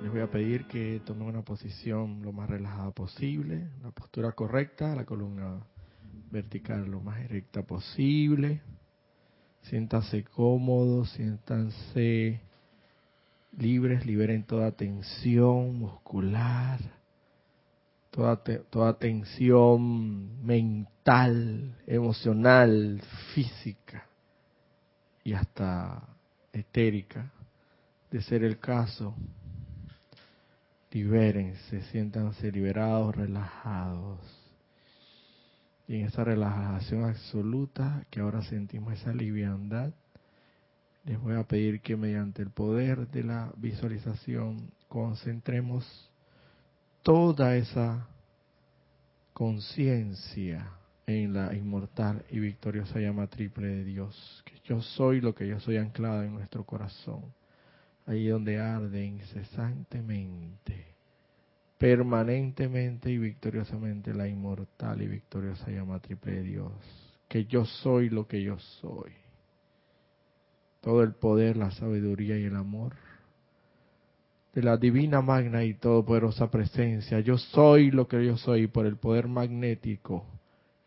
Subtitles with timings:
[0.00, 4.94] Les voy a pedir que tomen una posición lo más relajada posible, la postura correcta,
[4.94, 5.60] la columna
[6.30, 8.60] vertical lo más recta posible.
[9.62, 12.40] Siéntanse cómodos, siéntanse
[13.58, 16.78] libres, liberen toda tensión muscular,
[18.12, 18.40] toda,
[18.70, 23.02] toda tensión mental, emocional,
[23.34, 24.06] física
[25.24, 26.06] y hasta
[26.52, 27.32] etérica,
[28.12, 29.14] de ser el caso.
[30.90, 34.20] Libérense, siéntanse liberados, relajados.
[35.86, 39.92] Y en esa relajación absoluta, que ahora sentimos esa liviandad,
[41.04, 46.10] les voy a pedir que mediante el poder de la visualización concentremos
[47.02, 48.06] toda esa
[49.32, 50.70] conciencia
[51.06, 55.58] en la inmortal y victoriosa llama triple de Dios, que yo soy lo que yo
[55.60, 57.22] soy anclado en nuestro corazón,
[58.08, 60.86] ahí donde arde incesantemente,
[61.76, 66.72] permanentemente y victoriosamente la inmortal y victoriosa llama triple de Dios,
[67.28, 69.12] que yo soy lo que yo soy
[70.80, 72.94] todo el poder, la sabiduría y el amor
[74.54, 77.20] de la divina magna y todopoderosa presencia.
[77.20, 80.24] Yo soy lo que yo soy por el poder magnético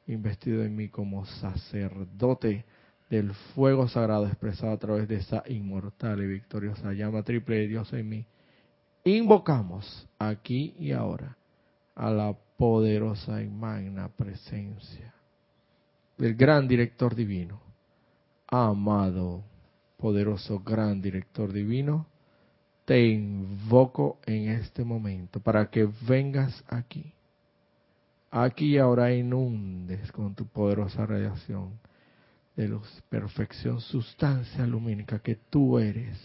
[0.07, 2.65] investido en mí como sacerdote
[3.11, 7.91] del fuego sagrado expresado a través de esa inmortal y victoriosa llama triple de Dios
[7.91, 8.25] en mí.
[9.03, 11.35] Invocamos aquí y ahora
[11.93, 15.13] a la poderosa y magna presencia
[16.17, 17.59] del gran director divino,
[18.47, 19.43] amado
[19.97, 22.07] poderoso gran director divino,
[22.85, 27.11] te invoco en este momento para que vengas aquí.
[28.31, 31.90] Aquí y ahora inundes con tu poderosa radiación
[32.55, 36.17] de luz, perfección, sustancia lumínica que tú eres,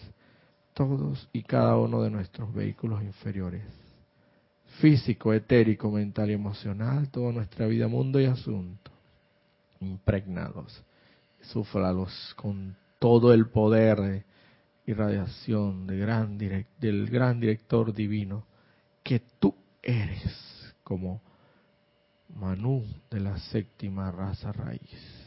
[0.75, 3.63] todos y cada uno de nuestros vehículos inferiores,
[4.81, 8.91] físico, etérico, mental y emocional, toda nuestra vida, mundo y asunto,
[9.81, 10.83] impregnados.
[11.41, 14.25] Súflalos con todo el poder
[14.85, 18.45] y radiación de gran del gran director divino
[19.03, 21.21] que tú eres como
[22.35, 25.27] Manú de la séptima raza raíz.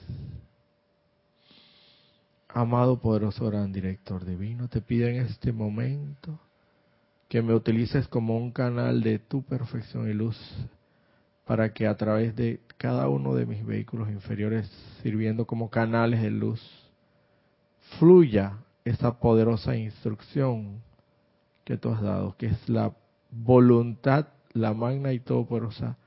[2.51, 6.39] Amado poderoso gran director divino, te pido en este momento
[7.27, 10.35] que me utilices como un canal de tu perfección y luz
[11.45, 14.67] para que a través de cada uno de mis vehículos inferiores,
[15.03, 16.59] sirviendo como canales de luz,
[17.99, 20.81] fluya esa poderosa instrucción
[21.63, 22.95] que tú has dado, que es la
[23.29, 25.97] voluntad, la magna y todopoderosa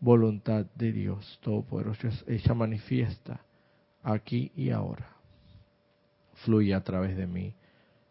[0.00, 2.08] voluntad de Dios Todopoderoso.
[2.26, 3.40] Ella manifiesta
[4.02, 5.13] aquí y ahora.
[6.44, 7.54] Fluye a través de mí,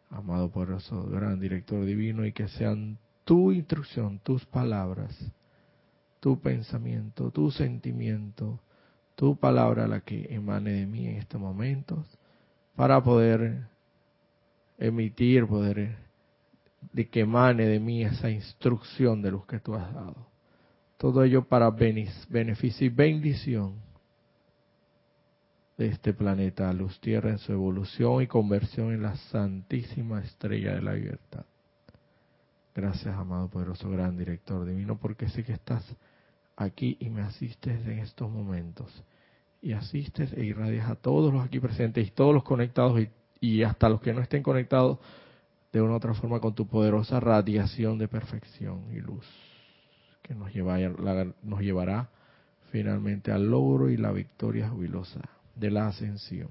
[0.10, 5.16] amado poderoso, gran director divino, y que sean tu instrucción, tus palabras,
[6.20, 8.60] tu pensamiento, tu sentimiento,
[9.16, 12.06] tu palabra la que emane de mí en estos momentos
[12.76, 13.68] para poder
[14.78, 15.98] emitir, poder
[16.92, 20.28] de que emane de mí esa instrucción de luz que tú has dado.
[20.98, 23.83] Todo ello para beneficio y bendición
[25.78, 30.82] de este planeta Luz Tierra en su evolución y conversión en la santísima estrella de
[30.82, 31.46] la libertad.
[32.76, 35.84] Gracias, amado poderoso gran director divino, porque sé que estás
[36.56, 39.04] aquí y me asistes en estos momentos
[39.62, 43.02] y asistes e irradias a todos los aquí presentes y todos los conectados
[43.40, 45.00] y, hasta los que no estén conectados
[45.72, 49.26] de una u otra forma con tu poderosa radiación de perfección y luz
[50.22, 50.52] que nos,
[51.44, 52.10] nos llevará
[52.72, 55.22] finalmente al logro y la victoria jubilosa
[55.56, 56.50] de la ascensión.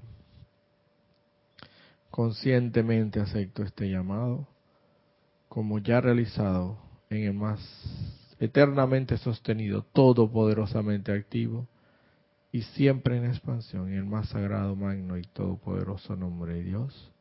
[2.09, 4.47] Conscientemente acepto este llamado
[5.49, 6.77] como ya realizado
[7.09, 7.59] en el más
[8.39, 11.67] eternamente sostenido, todopoderosamente activo,
[12.51, 17.11] y siempre en expansión en el más sagrado, magno y todopoderoso nombre de Dios.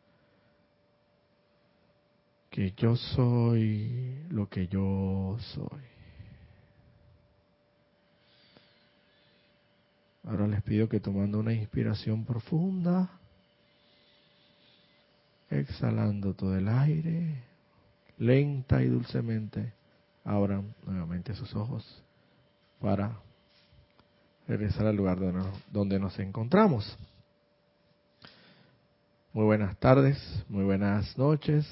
[2.50, 5.91] Que yo soy lo que yo soy.
[10.24, 13.10] Ahora les pido que tomando una inspiración profunda,
[15.50, 17.42] exhalando todo el aire,
[18.18, 19.72] lenta y dulcemente,
[20.24, 22.02] abran nuevamente sus ojos
[22.80, 23.18] para
[24.46, 25.18] regresar al lugar
[25.70, 26.96] donde nos encontramos.
[29.32, 30.18] Muy buenas tardes,
[30.48, 31.66] muy buenas noches,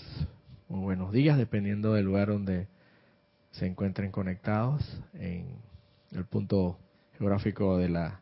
[0.68, 2.66] muy buenos días, dependiendo del lugar donde
[3.52, 4.82] se encuentren conectados
[5.14, 5.46] en
[6.12, 6.78] el punto
[7.16, 8.20] geográfico de la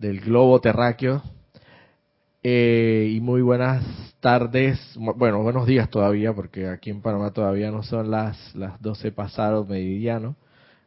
[0.00, 1.22] del globo terráqueo.
[2.42, 3.84] Eh, y muy buenas
[4.20, 9.12] tardes, bueno, buenos días todavía, porque aquí en Panamá todavía no son las, las 12
[9.12, 10.36] pasados meridiano.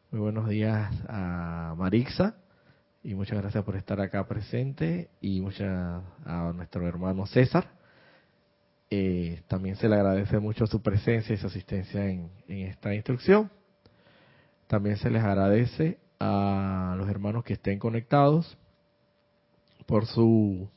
[0.10, 2.36] Muy buenos días a Marixa
[3.04, 7.68] y muchas gracias por estar acá presente y muchas a nuestro hermano César.
[8.89, 13.51] Eh, también se le agradece mucho su presencia y su asistencia en, en esta instrucción.
[14.66, 18.57] También se les agradece a los hermanos que estén conectados
[19.85, 20.69] por su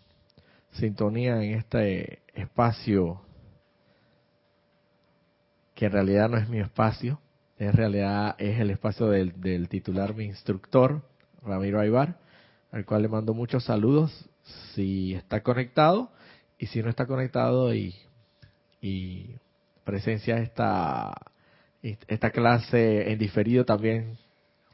[0.73, 3.23] sintonía en este espacio
[5.75, 7.21] que en realidad no es mi espacio,
[7.59, 11.03] en realidad es el espacio del, titular, mi instructor,
[11.43, 12.17] Ramiro Aybar,
[12.73, 14.29] al cual le mando muchos saludos
[14.75, 16.11] si está conectado
[16.59, 17.95] y si no está conectado y,
[18.81, 19.37] y
[19.85, 21.15] presencia esta,
[21.83, 24.19] esta clase en diferido también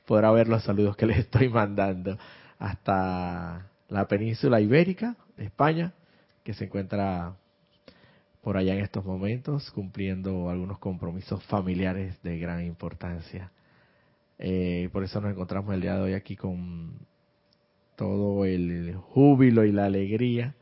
[0.06, 2.17] podrá ver los saludos que les estoy mandando.
[2.58, 5.93] Hasta la península ibérica España,
[6.43, 7.37] que se encuentra
[8.41, 13.53] por allá en estos momentos cumpliendo algunos compromisos familiares de gran importancia.
[14.39, 16.94] Eh, por eso nos encontramos el día de hoy aquí con
[17.94, 20.55] todo el júbilo y la alegría,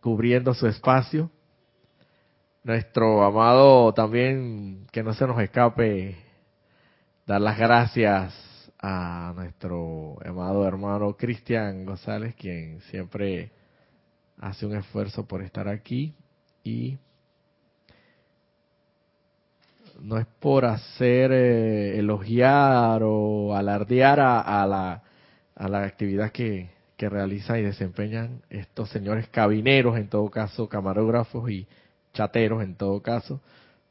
[0.00, 1.30] cubriendo su espacio.
[2.64, 6.16] Nuestro amado también, que no se nos escape,
[7.24, 8.49] dar las gracias
[8.82, 13.50] a nuestro amado hermano Cristian González, quien siempre
[14.38, 16.14] hace un esfuerzo por estar aquí.
[16.64, 16.98] Y
[20.00, 25.02] no es por hacer eh, elogiar o alardear a, la,
[25.54, 31.50] a la actividad que, que realizan y desempeñan estos señores cabineros, en todo caso, camarógrafos
[31.50, 31.66] y
[32.14, 33.40] chateros, en todo caso,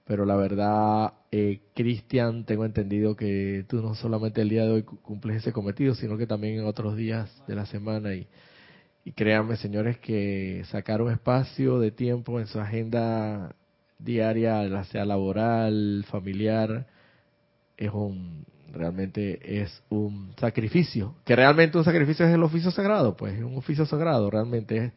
[0.06, 4.84] pero la verdad, eh, Cristian, tengo entendido que tú no solamente el día de hoy
[4.84, 8.16] cumples ese cometido, sino que también en otros días de la semana.
[8.16, 8.28] Y,
[9.06, 13.56] y créanme, señores, que sacar un espacio de tiempo en su agenda
[14.00, 16.88] diaria, sea laboral, familiar,
[17.78, 23.34] es un realmente es un sacrificio, que realmente un sacrificio es el oficio sagrado, pues
[23.34, 24.94] es un oficio sagrado, realmente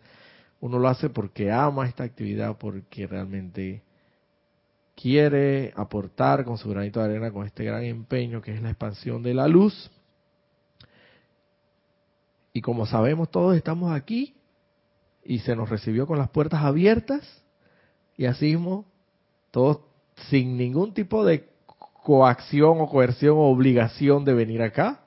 [0.60, 3.82] uno lo hace porque ama esta actividad, porque realmente
[4.94, 9.22] quiere aportar con su granito de arena, con este gran empeño que es la expansión
[9.22, 9.90] de la luz.
[12.52, 14.34] Y como sabemos, todos estamos aquí
[15.24, 17.42] y se nos recibió con las puertas abiertas
[18.16, 18.84] y así mismo,
[19.50, 19.80] todos
[20.28, 21.48] sin ningún tipo de
[22.02, 25.00] coacción o coerción o obligación de venir acá.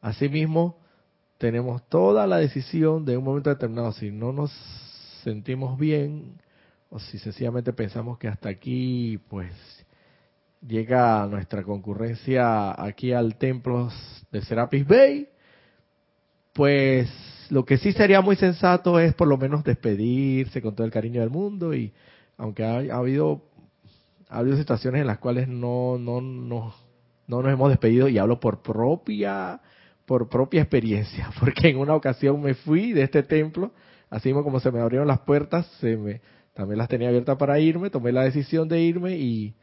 [0.00, 0.78] Asimismo,
[1.38, 4.52] tenemos toda la decisión de un momento determinado, si no nos
[5.22, 6.40] sentimos bien,
[6.90, 9.52] o si sencillamente pensamos que hasta aquí, pues,
[10.66, 13.90] llega nuestra concurrencia aquí al templo
[14.30, 15.28] de Serapis Bay,
[16.52, 17.08] pues
[17.48, 21.20] lo que sí sería muy sensato es por lo menos despedirse con todo el cariño
[21.20, 21.92] del mundo y
[22.36, 23.42] aunque ha, habido
[24.28, 26.74] ha habido situaciones en las cuales no no no
[27.26, 29.60] no nos hemos despedido y hablo por propia
[30.06, 33.72] por propia experiencia, porque en una ocasión me fui de este templo,
[34.10, 36.20] así como se me abrieron las puertas, se me
[36.54, 39.54] también las tenía abiertas para irme, tomé la decisión de irme y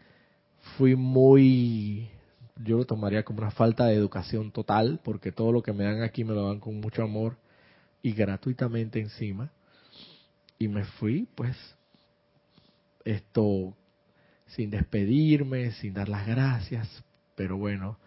[0.78, 2.10] fui muy,
[2.64, 6.02] yo lo tomaría como una falta de educación total, porque todo lo que me dan
[6.02, 7.38] aquí me lo dan con mucho amor
[8.02, 9.52] y gratuitamente encima.
[10.60, 11.56] Y me fui, pues,
[13.06, 13.76] esto,
[14.48, 17.04] sin despedirme, sin dar las gracias,
[17.36, 18.00] pero bueno,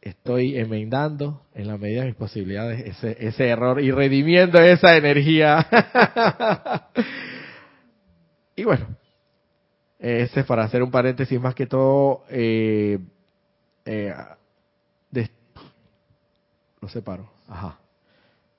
[0.00, 5.66] estoy enmendando en la medida de mis posibilidades ese, ese error y redimiendo esa energía
[8.62, 8.86] Y bueno,
[9.98, 13.00] ese es para hacer un paréntesis más que todo, eh,
[13.84, 14.14] eh,
[16.80, 17.80] lo separo, ajá.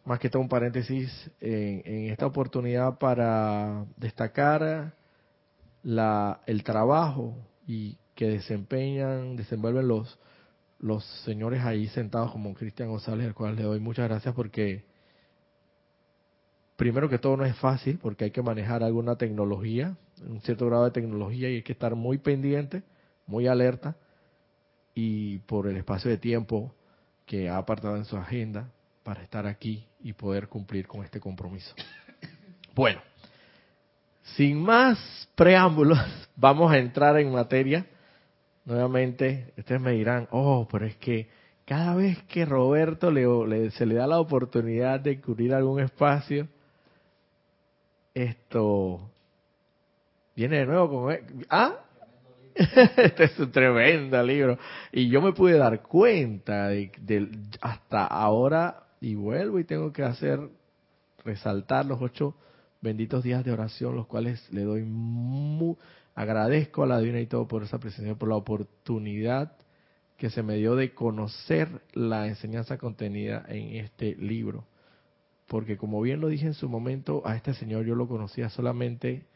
[0.03, 4.93] Más que todo un paréntesis en, esta oportunidad para destacar
[5.83, 10.19] la, el trabajo y que desempeñan, desenvuelven los,
[10.79, 14.83] los señores ahí sentados como Cristian González, al cual le doy muchas gracias porque
[16.75, 19.95] primero que todo no es fácil porque hay que manejar alguna tecnología,
[20.27, 22.83] un cierto grado de tecnología y hay que estar muy pendiente,
[23.25, 23.95] muy alerta
[24.95, 26.73] y por el espacio de tiempo
[27.25, 28.69] que ha apartado en su agenda
[29.03, 31.73] para estar aquí y poder cumplir con este compromiso.
[32.75, 33.01] Bueno,
[34.35, 34.97] sin más
[35.35, 35.99] preámbulos,
[36.35, 37.85] vamos a entrar en materia.
[38.65, 41.27] Nuevamente, ustedes me dirán, oh, pero es que
[41.65, 46.47] cada vez que Roberto le, se le da la oportunidad de cubrir algún espacio,
[48.13, 49.09] esto
[50.35, 51.83] viene de nuevo con ah
[52.97, 54.57] este es un tremendo libro.
[54.91, 57.29] Y yo me pude dar cuenta de,
[57.61, 60.39] hasta ahora y vuelvo y tengo que hacer
[61.25, 62.35] resaltar los ocho
[62.81, 65.75] benditos días de oración, los cuales le doy muy,
[66.15, 69.53] agradezco a la Divina y todo por esa presencia, por la oportunidad
[70.17, 74.65] que se me dio de conocer la enseñanza contenida en este libro.
[75.53, 79.27] Porque como bien lo dije en su momento, a este señor yo lo conocía solamente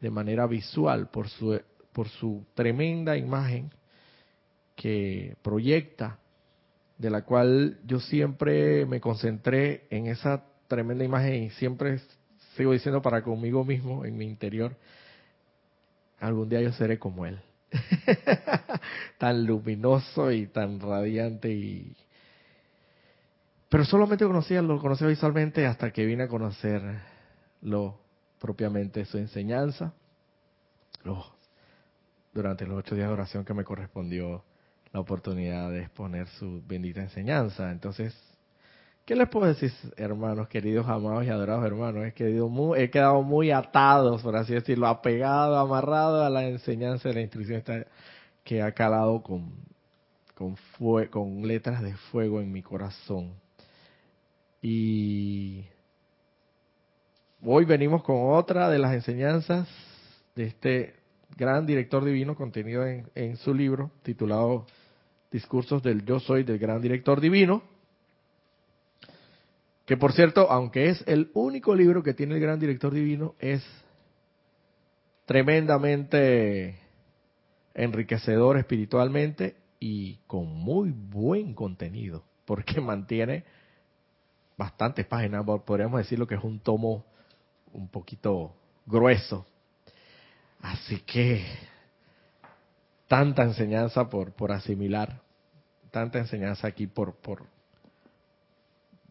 [0.00, 1.60] de manera visual por su,
[1.92, 3.70] por su tremenda imagen
[4.74, 6.18] que proyecta,
[6.96, 12.00] de la cual yo siempre me concentré en esa tremenda imagen y siempre
[12.56, 14.74] sigo diciendo para conmigo mismo en mi interior,
[16.20, 17.38] algún día yo seré como él.
[19.18, 21.94] tan luminoso y tan radiante y
[23.70, 27.98] pero solamente conocía lo conocía visualmente hasta que vine a conocerlo
[28.38, 29.94] propiamente su enseñanza
[32.34, 34.44] durante los ocho días de oración que me correspondió
[34.92, 37.70] la oportunidad de exponer su bendita enseñanza.
[37.70, 38.12] Entonces,
[39.04, 42.06] ¿qué les puedo decir, hermanos, queridos, amados y adorados hermanos?
[42.06, 47.08] He quedado muy, he quedado muy atados, por así decirlo, apegado, amarrado a la enseñanza
[47.08, 47.62] de la instrucción
[48.42, 49.52] que ha calado con,
[50.34, 50.56] con,
[51.08, 53.32] con letras de fuego en mi corazón.
[54.62, 55.64] Y
[57.42, 59.68] hoy venimos con otra de las enseñanzas
[60.34, 60.94] de este
[61.36, 64.66] gran director divino contenido en, en su libro titulado
[65.30, 67.62] Discursos del Yo Soy del Gran Director Divino,
[69.86, 73.64] que por cierto, aunque es el único libro que tiene el Gran Director Divino, es
[75.24, 76.78] tremendamente
[77.74, 83.44] enriquecedor espiritualmente y con muy buen contenido, porque mantiene
[84.60, 87.06] bastantes páginas, podríamos decirlo que es un tomo
[87.72, 89.46] un poquito grueso.
[90.60, 91.42] Así que
[93.08, 95.22] tanta enseñanza por, por asimilar,
[95.90, 97.46] tanta enseñanza aquí por, por,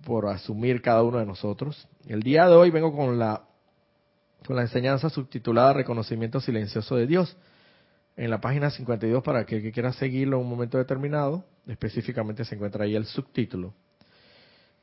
[0.06, 1.88] por asumir cada uno de nosotros.
[2.06, 3.41] El día de hoy vengo con la,
[4.46, 7.36] con la enseñanza subtitulada Reconocimiento Silencioso de Dios.
[8.15, 12.53] En la página 52, para que, que quiera seguirlo en un momento determinado, específicamente se
[12.53, 13.74] encuentra ahí el subtítulo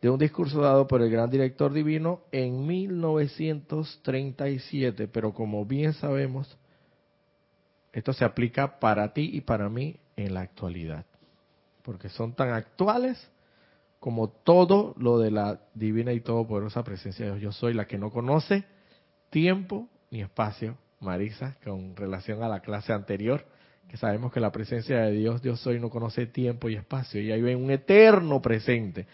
[0.00, 6.59] de un discurso dado por el gran director divino en 1937, pero como bien sabemos,
[7.93, 11.05] esto se aplica para ti y para mí en la actualidad,
[11.83, 13.31] porque son tan actuales
[13.99, 17.43] como todo lo de la divina y todopoderosa presencia de Dios.
[17.43, 18.65] Yo soy la que no conoce
[19.31, 23.45] tiempo ni espacio, Marisa, con relación a la clase anterior,
[23.88, 27.33] que sabemos que la presencia de Dios, Dios soy, no conoce tiempo y espacio, y
[27.33, 29.07] hay un eterno presente.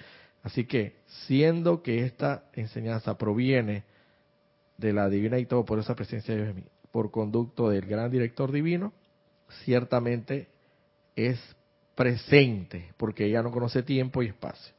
[0.43, 0.97] Así que,
[1.27, 3.85] siendo que esta enseñanza proviene
[4.77, 8.93] de la divina y todopoderosa presencia de Dios por conducto del gran director divino,
[9.65, 10.49] ciertamente
[11.17, 11.39] es
[11.95, 14.75] presente, porque ella no conoce tiempo y espacio.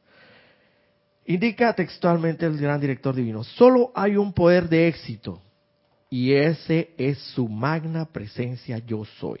[1.26, 5.40] Indica textualmente el gran director divino, solo hay un poder de éxito,
[6.10, 9.40] y ese es su magna presencia yo soy.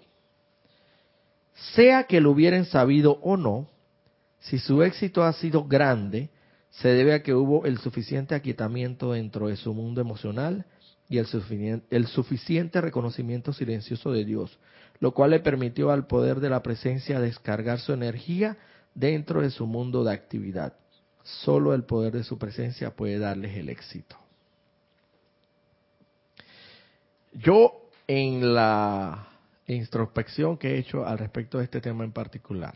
[1.74, 3.68] Sea que lo hubieran sabido o no,
[4.44, 6.28] si su éxito ha sido grande,
[6.68, 10.66] se debe a que hubo el suficiente aquietamiento dentro de su mundo emocional
[11.08, 11.26] y el
[12.06, 14.58] suficiente, reconocimiento silencioso de Dios,
[15.00, 18.58] lo cual le permitió al poder de la presencia descargar su energía
[18.94, 20.74] dentro de su mundo de actividad.
[21.22, 24.16] Solo el poder de su presencia puede darles el éxito.
[27.32, 29.26] Yo en la
[29.66, 32.74] introspección que he hecho al respecto de este tema en particular,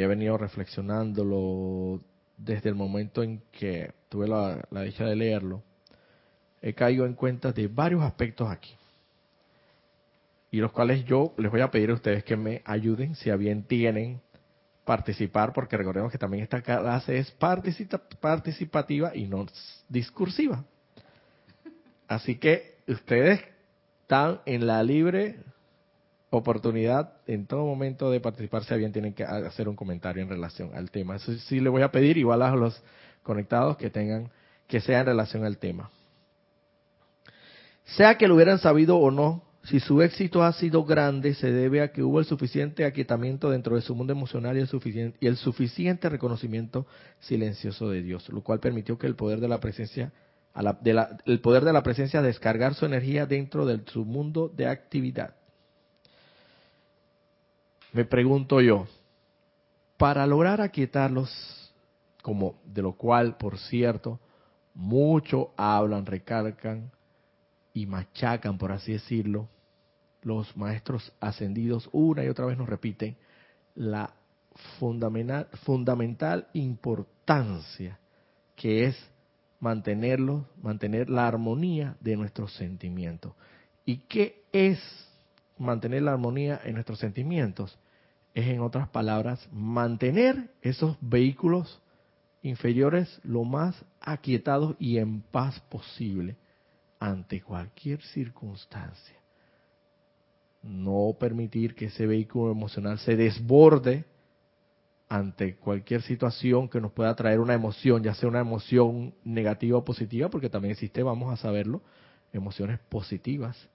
[0.00, 2.00] he venido reflexionándolo
[2.36, 5.62] desde el momento en que tuve la, la dicha de leerlo,
[6.62, 8.74] he caído en cuenta de varios aspectos aquí.
[10.50, 13.36] Y los cuales yo les voy a pedir a ustedes que me ayuden, si a
[13.36, 14.20] bien tienen
[14.84, 17.30] participar, porque recordemos que también esta clase es
[18.20, 19.46] participativa y no
[19.88, 20.64] discursiva.
[22.06, 23.40] Así que ustedes
[24.02, 25.38] están en la libre
[26.36, 30.70] oportunidad en todo momento de participar, a bien tienen que hacer un comentario en relación
[30.74, 31.16] al tema.
[31.16, 32.82] Eso sí les voy a pedir, igual a los
[33.22, 34.30] conectados, que tengan,
[34.66, 35.90] que sea en relación al tema.
[37.84, 41.80] Sea que lo hubieran sabido o no, si su éxito ha sido grande, se debe
[41.80, 45.26] a que hubo el suficiente aquietamiento dentro de su mundo emocional y el suficiente, y
[45.26, 46.86] el suficiente reconocimiento
[47.20, 50.12] silencioso de Dios, lo cual permitió que el poder de la presencia,
[51.24, 55.34] el poder de la presencia descargar su energía dentro de su mundo de actividad.
[57.94, 58.86] Me pregunto yo,
[59.96, 61.72] para lograr aquietarlos,
[62.22, 64.18] como de lo cual, por cierto,
[64.74, 66.90] mucho hablan, recalcan,
[67.72, 69.48] y machacan, por así decirlo,
[70.22, 73.16] los maestros ascendidos una y otra vez nos repiten
[73.76, 74.12] la
[74.78, 77.98] fundamental, fundamental importancia
[78.56, 78.96] que es
[79.60, 83.34] mantenerlo, mantener la armonía de nuestros sentimientos.
[83.84, 84.80] ¿Y qué es
[85.58, 87.78] mantener la armonía en nuestros sentimientos?
[88.34, 91.80] Es, en otras palabras, mantener esos vehículos
[92.42, 96.36] inferiores lo más aquietados y en paz posible
[96.98, 99.16] ante cualquier circunstancia.
[100.62, 104.04] No permitir que ese vehículo emocional se desborde
[105.08, 109.84] ante cualquier situación que nos pueda traer una emoción, ya sea una emoción negativa o
[109.84, 111.82] positiva, porque también existe, vamos a saberlo,
[112.32, 113.68] emociones positivas,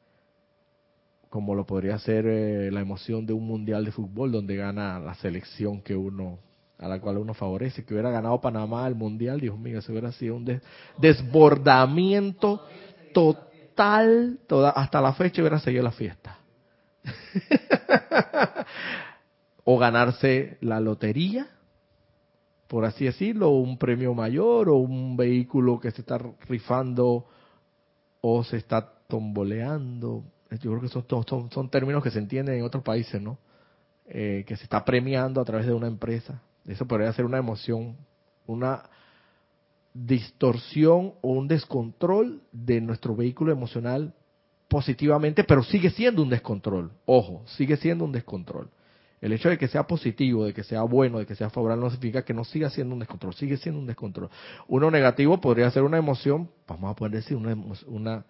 [1.29, 5.13] como lo podría ser eh, la emoción de un mundial de fútbol donde gana la
[5.15, 6.39] selección que uno
[6.79, 10.13] a la cual uno favorece, que hubiera ganado Panamá el mundial, Dios mío, eso hubiera
[10.13, 10.61] sido un
[10.97, 12.63] desbordamiento
[13.13, 14.39] total,
[14.73, 16.37] hasta la fecha hubiera seguido la fiesta.
[19.65, 21.47] o ganarse la lotería,
[22.67, 26.17] por así decirlo, un premio mayor o un vehículo que se está
[26.47, 27.25] rifando
[28.21, 30.23] o se está tomboleando.
[30.51, 33.37] Yo creo que son, son, son términos que se entienden en otros países, ¿no?
[34.07, 36.41] Eh, que se está premiando a través de una empresa.
[36.65, 37.95] Eso podría ser una emoción,
[38.47, 38.83] una
[39.93, 44.13] distorsión o un descontrol de nuestro vehículo emocional
[44.67, 46.91] positivamente, pero sigue siendo un descontrol.
[47.05, 48.69] Ojo, sigue siendo un descontrol.
[49.21, 51.89] El hecho de que sea positivo, de que sea bueno, de que sea favorable, no
[51.89, 54.29] significa que no siga siendo un descontrol, sigue siendo un descontrol.
[54.67, 58.25] Uno negativo podría ser una emoción, vamos a poder decir, una, una,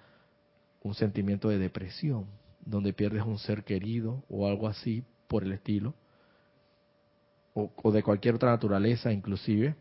[0.81, 2.25] un sentimiento de depresión,
[2.65, 5.93] donde pierdes un ser querido o algo así por el estilo,
[7.53, 9.75] o, de cualquier otra naturaleza inclusive.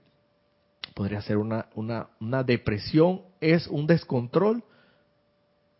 [0.95, 4.65] Podría ser una, una, una depresión, es un descontrol,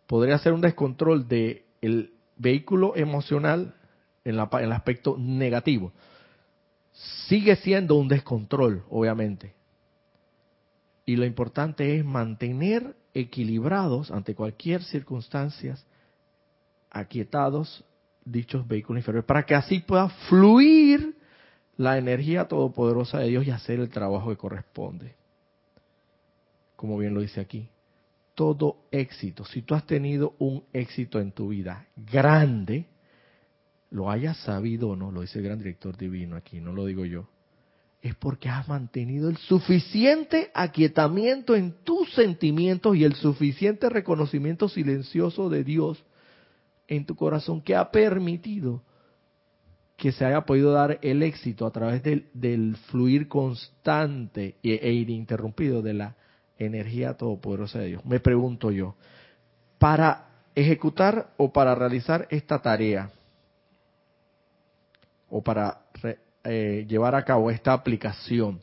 [0.07, 3.75] podría ser un descontrol del el vehículo emocional
[4.23, 5.91] en, la, el aspecto negativo.
[7.27, 9.53] Sigue siendo un descontrol, obviamente.
[11.05, 15.75] Y lo importante es mantener equilibrados ante cualquier circunstancia,
[16.89, 17.83] aquietados
[18.25, 21.15] dichos vehículos inferiores, para que así pueda fluir
[21.77, 25.15] la energía todopoderosa de Dios y hacer el trabajo que corresponde.
[26.75, 27.69] Como bien lo dice aquí.
[28.35, 32.85] Todo éxito, si tú has tenido un éxito en tu vida grande,
[33.91, 37.05] lo hayas sabido o no, lo dice el gran director divino aquí, no lo digo
[37.05, 37.27] yo,
[38.01, 45.49] es porque has mantenido el suficiente aquietamiento en tus sentimientos y el suficiente reconocimiento silencioso
[45.49, 46.03] de Dios
[46.87, 48.83] en tu corazón que ha permitido
[49.97, 55.81] que se haya podido dar el éxito a través del, fluir constante e, e ininterrumpido
[55.81, 56.15] de la
[56.57, 58.05] energía todopoderosa de Dios.
[58.05, 58.95] Me pregunto yo,
[59.77, 63.11] para ejecutar o para realizar esta tarea,
[65.29, 65.81] o para
[66.43, 68.61] eh, llevar a cabo esta aplicación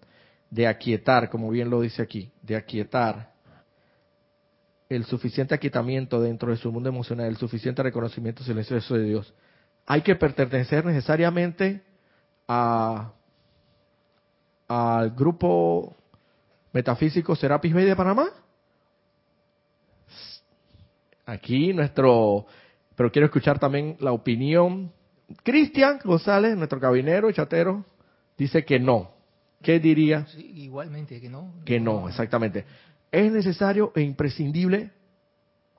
[0.50, 3.32] de aquietar, como bien lo dice aquí, de aquietar
[4.88, 9.34] el suficiente aquietamiento dentro de su mundo emocional, el suficiente reconocimiento silencioso de Dios,
[9.84, 11.82] hay que pertenecer necesariamente
[12.48, 13.12] a
[14.68, 15.94] al grupo
[16.72, 18.28] metafísico Serapis Bay de Panamá.
[21.24, 22.46] Aquí nuestro,
[22.94, 24.92] pero quiero escuchar también la opinión
[25.42, 27.84] Cristian González, nuestro cabinero, chatero,
[28.36, 29.10] dice que no.
[29.62, 30.26] ¿Qué diría?
[30.36, 31.52] igualmente, que no.
[31.64, 32.64] Que no, exactamente.
[33.10, 34.92] Es necesario e imprescindible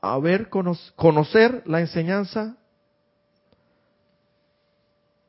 [0.01, 2.57] haber conocer la enseñanza,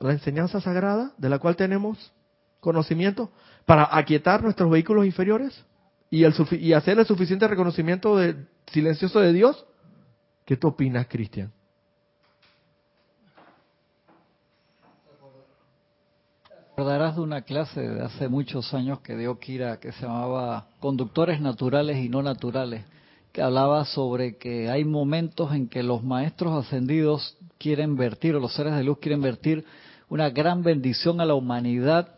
[0.01, 2.13] la enseñanza sagrada de la cual tenemos
[2.61, 3.31] conocimiento
[3.67, 5.65] para aquietar nuestros vehículos inferiores
[6.11, 8.37] y, el, y hacer el suficiente reconocimiento de,
[8.73, 9.67] silencioso de Dios.
[10.45, 11.53] ¿Qué tú opinas, Cristian?
[16.79, 21.41] Recordarás de una clase de hace muchos años que dio Kira que se llamaba Conductores
[21.41, 22.85] Naturales y No Naturales,
[23.33, 28.55] que hablaba sobre que hay momentos en que los maestros ascendidos quieren vertir, o los
[28.55, 29.64] seres de luz quieren vertir
[30.09, 32.11] una gran bendición a la humanidad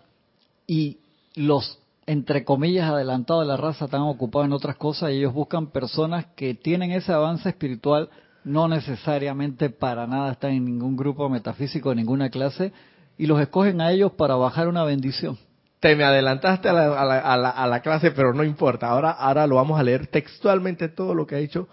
[0.66, 0.98] y
[1.34, 5.68] los, entre comillas, adelantados de la raza están ocupados en otras cosas y ellos buscan
[5.68, 8.10] personas que tienen ese avance espiritual,
[8.44, 12.74] no necesariamente para nada están en ningún grupo metafísico, en ninguna clase,
[13.20, 15.36] y los escogen a ellos para bajar una bendición.
[15.78, 18.88] Te me adelantaste a la, clase, pero no importa.
[18.88, 21.68] Ahora, ahora lo vamos a leer textualmente todo lo que ha dicho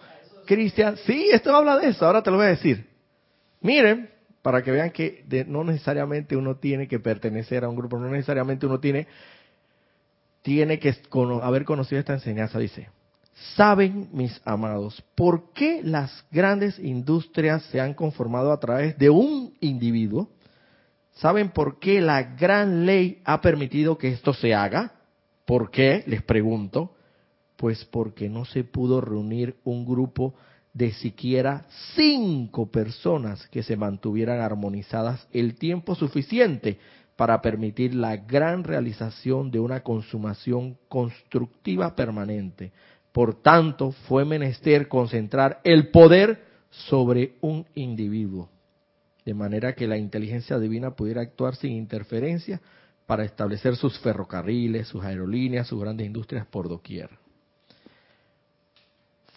[0.46, 0.98] Cristian.
[1.06, 2.06] Sí, esto habla de eso.
[2.06, 2.90] Ahora te lo voy a decir.
[3.62, 4.10] Miren,
[4.42, 8.66] para que vean que no necesariamente uno tiene que pertenecer a un grupo, no necesariamente
[8.66, 9.08] uno tiene,
[10.42, 10.94] tiene que
[11.42, 12.60] haber conocido esta enseñanza.
[12.60, 12.90] Dice,
[13.56, 19.54] saben mis amados, ¿por qué las grandes industrias se han conformado a través de un
[19.62, 20.30] individuo?
[21.20, 24.94] ¿Saben por qué la gran ley ha permitido que esto se haga?
[25.46, 26.04] ¿Por qué?
[26.08, 26.94] Les pregunto.
[27.56, 30.36] Pues porque no se pudo reunir un grupo
[30.74, 36.78] de siquiera cinco personas que se mantuvieran armonizadas el tiempo suficiente
[37.16, 42.72] para permitir la gran realización de una consumación constructiva permanente.
[43.12, 48.50] Por tanto, fue menester concentrar el poder sobre un individuo,
[49.28, 52.62] de manera que la inteligencia divina pudiera actuar sin interferencia
[53.06, 57.10] para establecer sus ferrocarriles, sus aerolíneas, sus grandes industrias por doquier.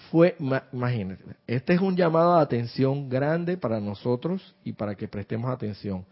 [0.08, 0.36] Fue,
[0.72, 6.06] imagínense, este es un llamado de atención grande para nosotros y para que prestemos atención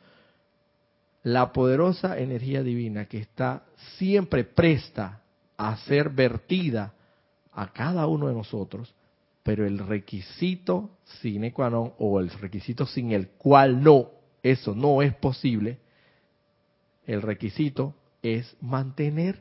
[1.23, 3.62] la poderosa energía divina que está
[3.97, 5.23] siempre presta
[5.57, 6.95] a ser vertida
[7.53, 8.93] a cada uno de nosotros,
[9.48, 15.00] pero el requisito sine qua non o el requisito sin el cual no, eso no
[15.00, 15.78] es posible,
[17.06, 19.40] el requisito es mantener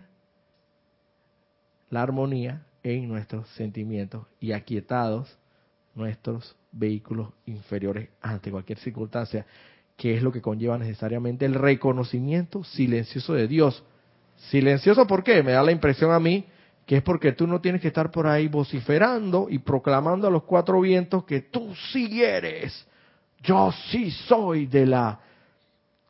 [1.90, 5.38] la armonía en nuestros sentimientos y aquietados
[5.94, 9.46] nuestros vehículos inferiores ante cualquier circunstancia
[9.98, 13.84] que es lo que conlleva necesariamente el reconocimiento silencioso de Dios.
[14.38, 15.44] Silencioso, ¿por qué?
[15.44, 16.46] Me da la impresión a mí
[16.88, 20.44] que es porque tú no tienes que estar por ahí vociferando y proclamando a los
[20.44, 22.88] cuatro vientos que tú sí eres.
[23.44, 25.20] Yo sí soy de la...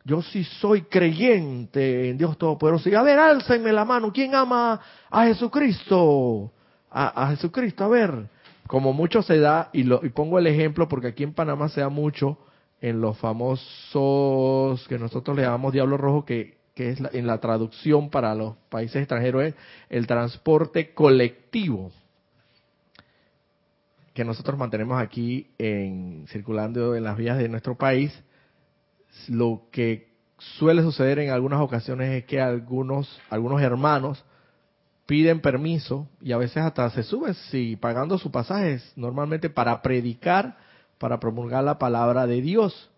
[0.06, 2.90] Yo sí soy creyente en Dios Todopoderoso.
[2.90, 4.13] Y a ver, álcenme la mano.
[4.13, 6.52] ¿Quién ama a Jesucristo?
[6.92, 8.30] A, a Jesucristo, a ver.
[8.68, 11.82] Como mucho se da, y, lo, y pongo el ejemplo porque aquí en Panamá se
[11.82, 12.38] da mucho,
[12.82, 18.12] en los famosos que nosotros le llamamos Diablo Rojo, que, que es en la traducción
[18.12, 19.56] para los países extranjeros es
[19.90, 21.92] el transporte colectivo
[24.13, 28.12] que nosotros mantenemos aquí en circulando en las vías de nuestro país.
[29.28, 34.24] Lo que suele suceder en algunas ocasiones es que algunos algunos hermanos
[35.08, 40.58] piden permiso y a veces hasta se suben si pagando sus pasajes normalmente para predicar
[41.00, 42.92] para promulgar la palabra de Dios.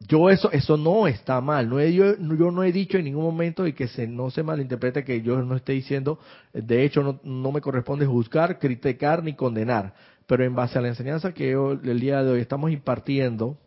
[0.00, 3.72] Yo eso eso no está mal, no yo, no he dicho en ningún momento y
[3.72, 6.20] que se no se malinterprete que yo no esté diciendo,
[6.52, 9.94] de hecho no, no me corresponde juzgar, criticar ni condenar,
[10.26, 13.58] pero en base a la enseñanza que el día de hoy estamos impartiendo,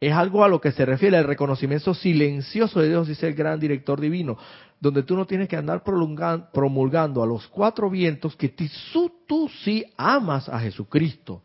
[0.00, 3.60] es algo a lo que se refiere el reconocimiento silencioso de Dios, dice el gran
[3.60, 4.38] director divino,
[4.80, 10.48] donde tú no tienes que andar promulgando a los cuatro vientos que tú, sí amas
[10.48, 11.42] a Jesucristo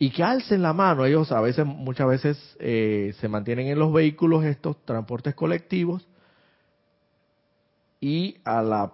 [0.00, 1.04] y que alcen la mano.
[1.04, 6.08] Ellos a veces, muchas veces eh, se mantienen en los vehículos estos transportes colectivos
[8.00, 8.92] y a la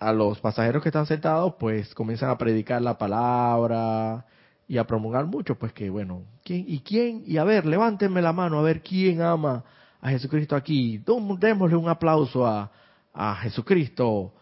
[0.00, 4.24] a los pasajeros que están sentados, pues comienzan a predicar la palabra,
[4.68, 7.24] y a promulgar mucho, pues que bueno, ¿quién y quién?
[7.26, 9.64] Y a ver, levántenme la mano a ver quién ama
[10.00, 10.98] a Jesucristo aquí.
[10.98, 12.70] Démosle un aplauso a,
[13.14, 14.34] a Jesucristo.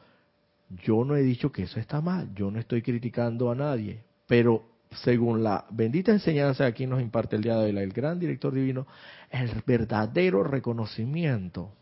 [0.83, 4.65] Yo no he dicho que eso está mal, yo no estoy criticando a nadie, pero
[4.90, 8.53] según la bendita enseñanza que aquí nos imparte el día de hoy el gran director
[8.53, 8.87] divino,
[9.31, 11.72] el verdadero reconocimiento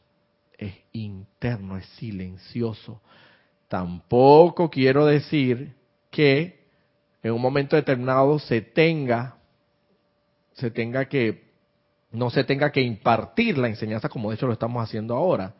[0.56, 3.00] es interno, es silencioso.
[3.68, 5.74] Tampoco quiero decir
[6.10, 6.64] que
[7.22, 9.36] en un momento determinado se tenga,
[10.52, 11.50] se tenga que,
[12.12, 15.54] no se tenga que impartir la enseñanza como de hecho lo estamos haciendo ahora.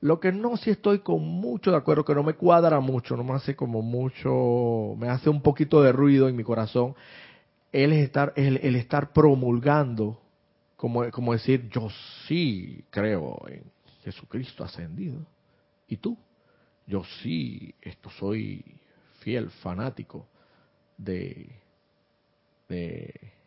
[0.00, 3.24] Lo que no sí estoy con mucho de acuerdo, que no me cuadra mucho, no
[3.24, 6.94] me hace como mucho, me hace un poquito de ruido en mi corazón,
[7.72, 10.20] el estar, el, estar promulgando,
[10.76, 11.88] como, decir, yo
[12.26, 13.64] sí creo en
[14.04, 15.26] Jesucristo ascendido.
[15.88, 16.16] ¿Y tú?
[16.86, 18.64] Yo sí, esto soy
[19.18, 20.28] fiel, fanático
[20.96, 21.50] de,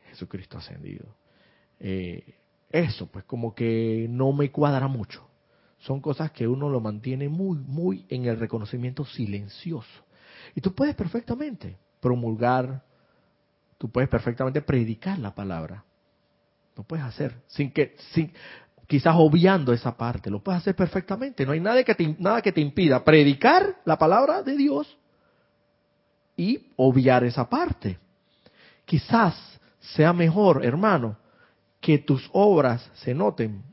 [0.10, 1.06] Jesucristo ascendido.
[1.80, 2.36] Eh,
[2.70, 5.31] eso, pues como que no me cuadra mucho.
[5.82, 9.90] Son cosas que uno lo mantiene muy, muy en el reconocimiento silencioso.
[10.56, 12.84] Y tú puedes perfectamente promulgar,
[13.78, 15.84] tú puedes perfectamente predicar la palabra.
[16.76, 18.32] Lo puedes hacer sin que, sin,
[18.88, 21.46] quizás obviando esa parte, lo puedes hacer perfectamente.
[21.46, 24.98] No hay nada que nada que te impida predicar la palabra de Dios
[26.38, 27.98] y obviar esa parte.
[28.86, 29.36] Quizás
[29.80, 31.18] sea mejor, hermano,
[31.80, 33.71] que tus obras se noten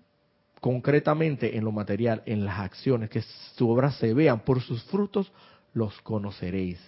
[0.60, 5.32] concretamente en lo material, en las acciones, que sus obras se vean, por sus frutos
[5.72, 6.80] los conoceréis.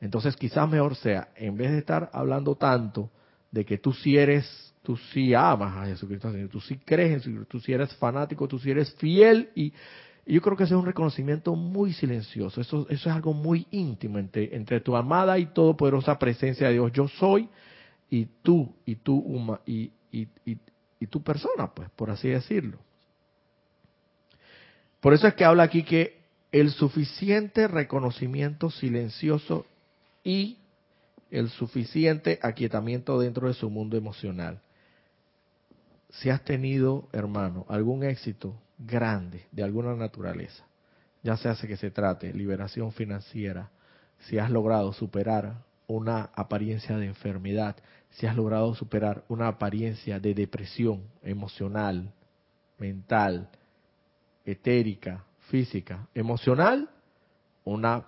[0.00, 3.10] Entonces quizás mejor sea, en vez de estar hablando tanto
[3.50, 7.46] de que tú sí eres, tú sí amas a Jesucristo, tú sí crees en Jesucristo,
[7.48, 9.72] tú sí eres fanático, tú sí eres fiel y
[10.28, 12.60] y yo creo que ese es un reconocimiento muy silencioso.
[12.60, 16.92] Eso, eso es algo muy íntimo entre, entre tu amada y todopoderosa presencia de Dios.
[16.92, 17.48] Yo soy
[18.10, 19.24] y tú, y tú,
[19.64, 20.58] y, y, y,
[21.00, 22.78] y tu persona, pues, por así decirlo.
[25.00, 26.18] Por eso es que habla aquí que
[26.50, 29.66] el suficiente reconocimiento silencioso
[30.24, 30.58] y
[31.30, 34.60] el suficiente aquietamiento dentro de su mundo emocional.
[36.10, 40.64] Si has tenido, hermano, algún éxito grande de alguna naturaleza,
[41.22, 43.70] ya sea que se trate liberación financiera,
[44.20, 47.76] si has logrado superar una apariencia de enfermedad,
[48.10, 52.12] si has logrado superar una apariencia de depresión emocional,
[52.78, 53.48] mental,
[54.44, 56.88] etérica, física, emocional,
[57.64, 58.06] una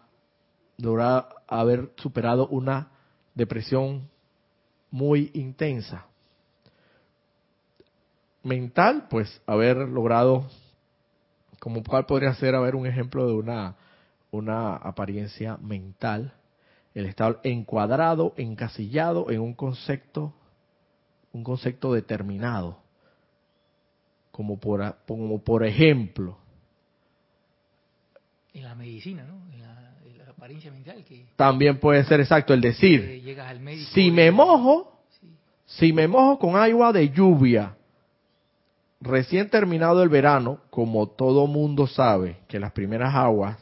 [0.77, 2.89] lograr haber superado una
[3.35, 4.09] depresión
[4.91, 6.07] muy intensa.
[8.43, 10.47] Mental, pues haber logrado,
[11.59, 13.77] como cual podría ser, haber un ejemplo de una,
[14.31, 16.33] una apariencia mental,
[16.95, 20.33] el estar encuadrado, encasillado en un concepto,
[21.33, 22.79] un concepto determinado,
[24.33, 26.37] como por, como por ejemplo.
[28.53, 29.53] En la medicina, ¿no?
[29.53, 29.63] En
[30.19, 31.05] la, apariencia mental.
[31.05, 33.23] Que, También puede ser exacto el decir,
[33.93, 35.01] si me mojo,
[35.67, 37.77] si me mojo con agua de lluvia,
[39.01, 43.59] recién terminado el verano, como todo mundo sabe que las primeras aguas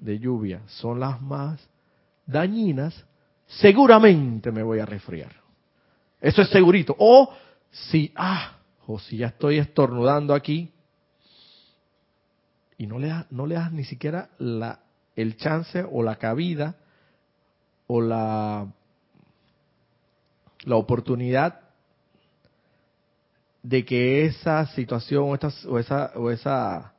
[0.00, 1.71] de lluvia son las más
[2.26, 3.04] dañinas,
[3.46, 5.32] seguramente me voy a resfriar.
[6.20, 6.94] Eso es segurito.
[6.98, 7.34] O
[7.70, 10.72] si, ah, o si ya estoy estornudando aquí
[12.78, 14.80] y no le das, no le das ni siquiera la,
[15.14, 16.76] el chance o la cabida
[17.86, 18.66] o la,
[20.64, 21.60] la oportunidad
[23.62, 26.92] de que esa situación o, o esa, o esa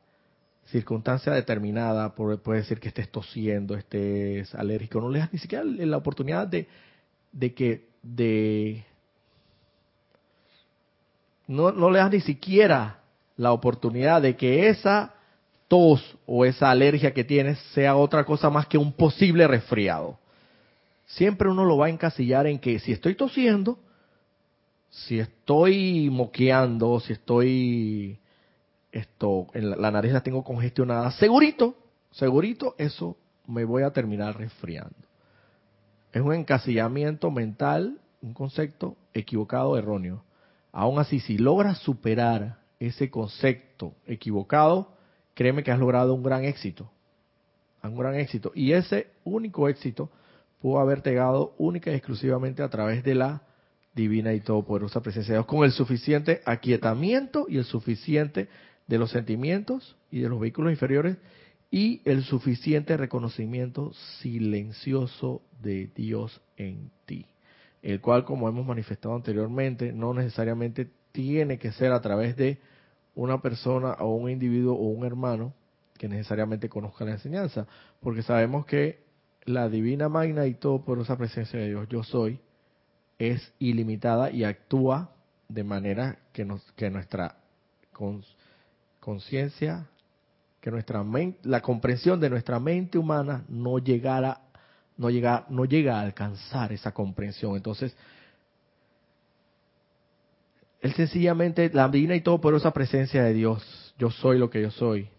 [0.65, 5.97] circunstancia determinada, puede decir que estés tosiendo, estés alérgico, no le das ni siquiera la
[5.97, 6.67] oportunidad de,
[7.31, 8.83] de que, de,
[11.47, 12.99] no, no le das ni siquiera
[13.37, 15.13] la oportunidad de que esa
[15.67, 20.19] tos o esa alergia que tienes sea otra cosa más que un posible resfriado.
[21.05, 23.77] Siempre uno lo va a encasillar en que si estoy tosiendo,
[24.89, 28.19] si estoy moqueando, si estoy
[28.93, 31.75] esto en la, nariz la tengo congestionada, segurito,
[32.11, 34.95] segurito eso me voy a terminar resfriando.
[36.13, 40.23] Es un encasillamiento mental, un concepto equivocado, erróneo.
[40.71, 44.93] Aún así, si logras superar ese concepto equivocado,
[45.33, 46.89] créeme que has logrado un gran éxito.
[47.81, 48.51] Un gran éxito.
[48.53, 50.09] Y ese único éxito
[50.61, 53.41] pudo haberte llegado única y exclusivamente a través de la
[53.95, 58.47] divina y todopoderosa presencia de Dios, con el suficiente aquietamiento y el suficiente
[58.87, 61.17] de los sentimientos y de los vehículos inferiores
[61.71, 67.25] y el suficiente reconocimiento silencioso de Dios en ti,
[67.81, 72.59] el cual, como hemos manifestado anteriormente, no necesariamente tiene que ser a través de
[73.15, 75.53] una persona o un individuo o un hermano
[75.97, 77.65] que necesariamente conozca la enseñanza,
[78.01, 79.03] porque sabemos que
[79.45, 82.39] la divina magna y todo por esa presencia de Dios, yo soy,
[83.17, 85.11] es ilimitada y actúa
[85.47, 87.37] de manera que, nos, que nuestra
[89.03, 89.85] conciencia,
[90.61, 94.39] que nuestra mente, la comprensión de nuestra mente humana no llegara,
[94.95, 97.57] no llega, no llega a alcanzar esa comprensión.
[97.57, 97.93] Entonces,
[100.79, 105.09] él sencillamente, la divina y todopoderosa presencia de Dios, yo soy lo que yo soy,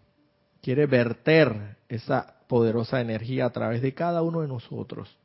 [0.63, 5.15] quiere verter esa poderosa energía a través de cada uno de nosotros.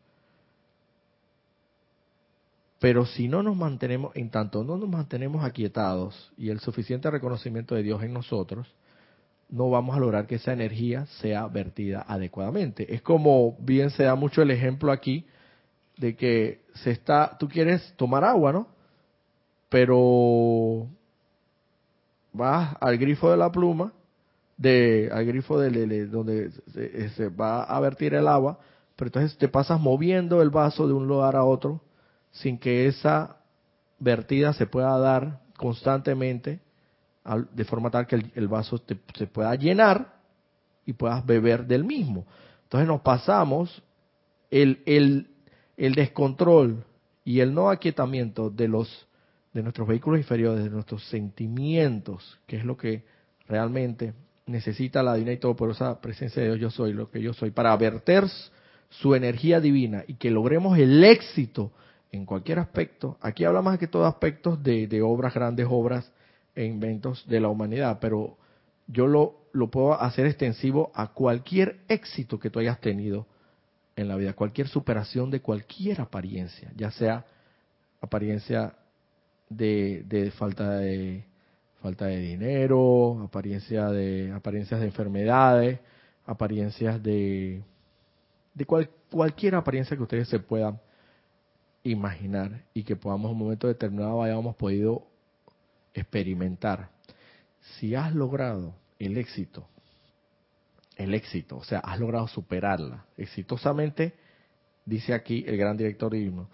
[2.81, 7.75] Pero si no nos mantenemos, en tanto no nos mantenemos aquietados y el suficiente reconocimiento
[7.75, 8.67] de Dios en nosotros,
[9.49, 12.93] no vamos a lograr que esa energía sea vertida adecuadamente.
[12.95, 15.27] Es como bien se da mucho el ejemplo aquí
[15.97, 18.81] de que se está, tú quieres tomar agua, ¿no?
[19.71, 20.89] pero
[22.33, 23.95] vas al grifo de la pluma,
[24.59, 26.51] de, al grifo de, donde
[27.17, 28.59] se, va a vertir el agua,
[28.97, 31.81] pero entonces te pasas moviendo el vaso de un lugar a otro
[32.31, 33.37] sin que esa
[33.99, 36.61] vertida se pueda dar constantemente
[37.53, 38.83] de forma tal que el, vaso
[39.15, 40.15] se pueda llenar
[40.87, 42.27] y puedas beber del mismo.
[42.65, 43.83] Entonces nos pasamos
[44.51, 45.29] el, el,
[45.77, 46.85] el descontrol
[47.25, 49.07] y el no aquietamiento de los
[49.53, 53.05] de nuestros vehículos inferiores, de nuestros sentimientos, que es lo que
[53.49, 54.15] realmente
[54.47, 57.77] necesita la divina y todopoderosa presencia de Dios yo soy, lo que yo soy, para
[57.77, 58.25] verter
[58.89, 61.73] su energía divina y que logremos el éxito
[62.13, 63.17] en cualquier aspecto.
[63.21, 66.11] Aquí habla más que todo aspectos de, de obras, grandes obras
[66.55, 68.37] e inventos de la humanidad, pero
[68.87, 73.27] yo lo, lo puedo hacer extensivo a cualquier éxito que tú hayas tenido
[73.97, 77.25] en la vida, cualquier superación de cualquier apariencia, ya sea
[78.01, 78.75] apariencia
[79.49, 81.25] de, falta de
[81.83, 85.81] falta de dinero, apariencia de apariencias de enfermedades,
[86.27, 87.63] apariencias de,
[88.55, 88.67] de
[89.11, 90.81] cualquier apariencia que ustedes se puedan
[91.83, 95.07] imaginar y que podamos en un momento determinado hayamos podido
[95.95, 96.91] experimentar.
[97.79, 99.67] Si has logrado el éxito,
[100.97, 104.15] el éxito, o sea, has logrado superarla exitosamente,
[104.85, 106.49] dice aquí el gran director divino,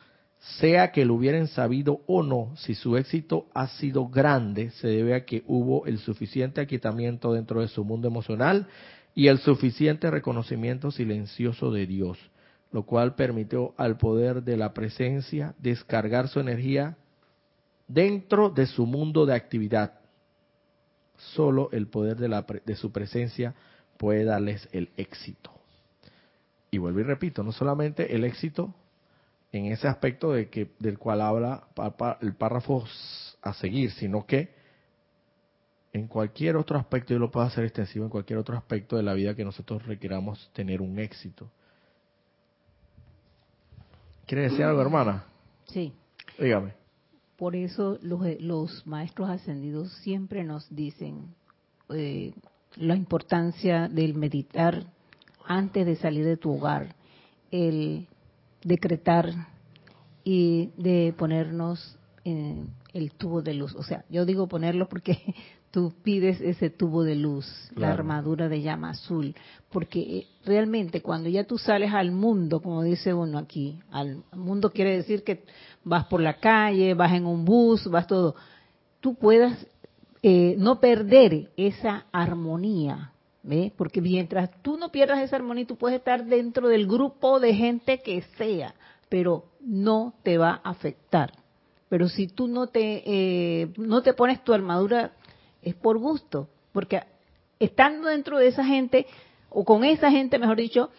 [0.60, 5.14] sea que lo hubieran sabido o no, si su éxito ha sido grande, se debe
[5.14, 8.68] a que hubo el suficiente aquietamiento dentro de su mundo emocional
[9.14, 12.18] y el suficiente reconocimiento silencioso de Dios,
[12.72, 16.96] lo cual permitió al poder de la presencia descargar su energía
[17.88, 20.00] dentro de su mundo de actividad.
[21.16, 23.54] Solo el poder de, la, de su presencia
[23.96, 25.52] puede darles el éxito.
[26.70, 28.74] Y vuelvo y repito, no solamente el éxito
[29.52, 31.68] en ese aspecto de que del cual habla
[32.20, 32.84] el párrafo
[33.42, 34.54] a seguir, sino que
[35.92, 39.14] en cualquier otro aspecto, yo lo puedo hacer extensivo en cualquier otro aspecto de la
[39.14, 41.50] vida que nosotros requiramos tener un éxito.
[44.26, 45.24] ¿Quiere decir algo, hermana?
[45.66, 45.92] Sí.
[46.38, 46.74] Dígame.
[47.36, 51.34] Por eso los, los maestros ascendidos siempre nos dicen
[51.90, 52.32] eh,
[52.76, 54.84] la importancia del meditar
[55.44, 56.94] antes de salir de tu hogar,
[57.50, 58.08] el
[58.64, 59.30] decretar
[60.24, 63.74] y de ponernos en el tubo de luz.
[63.76, 65.18] O sea, yo digo ponerlo porque
[65.76, 69.34] tú pides ese tubo de luz, la armadura de llama azul,
[69.68, 74.72] porque eh, realmente cuando ya tú sales al mundo, como dice uno aquí, al mundo
[74.72, 75.44] quiere decir que
[75.84, 78.36] vas por la calle, vas en un bus, vas todo,
[79.00, 79.66] tú puedas
[80.22, 83.12] eh, no perder esa armonía
[83.42, 83.70] ¿Ve?
[83.76, 87.98] Porque mientras tú no pierdas esa armonía, tú puedes estar dentro del grupo de gente
[87.98, 88.74] que sea,
[89.10, 91.32] pero no te va a afectar.
[91.90, 95.12] Pero si tú no te, eh, no te pones tu armadura,
[95.66, 97.02] es por gusto, porque
[97.58, 99.06] estando dentro de esa gente,
[99.50, 100.90] o con esa gente, mejor dicho,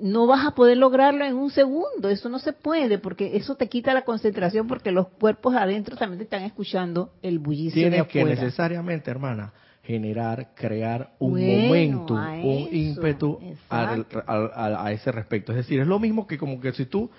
[0.00, 3.68] no vas a poder lograrlo en un segundo, eso no se puede, porque eso te
[3.68, 8.08] quita la concentración, porque los cuerpos adentro también te están escuchando el bullicio Tienes de
[8.08, 13.38] que necesariamente, hermana, generar, crear un momento, un ímpetu
[13.70, 15.52] a, ese respecto.
[15.52, 17.10] Es decir, es lo mismo que como que si tú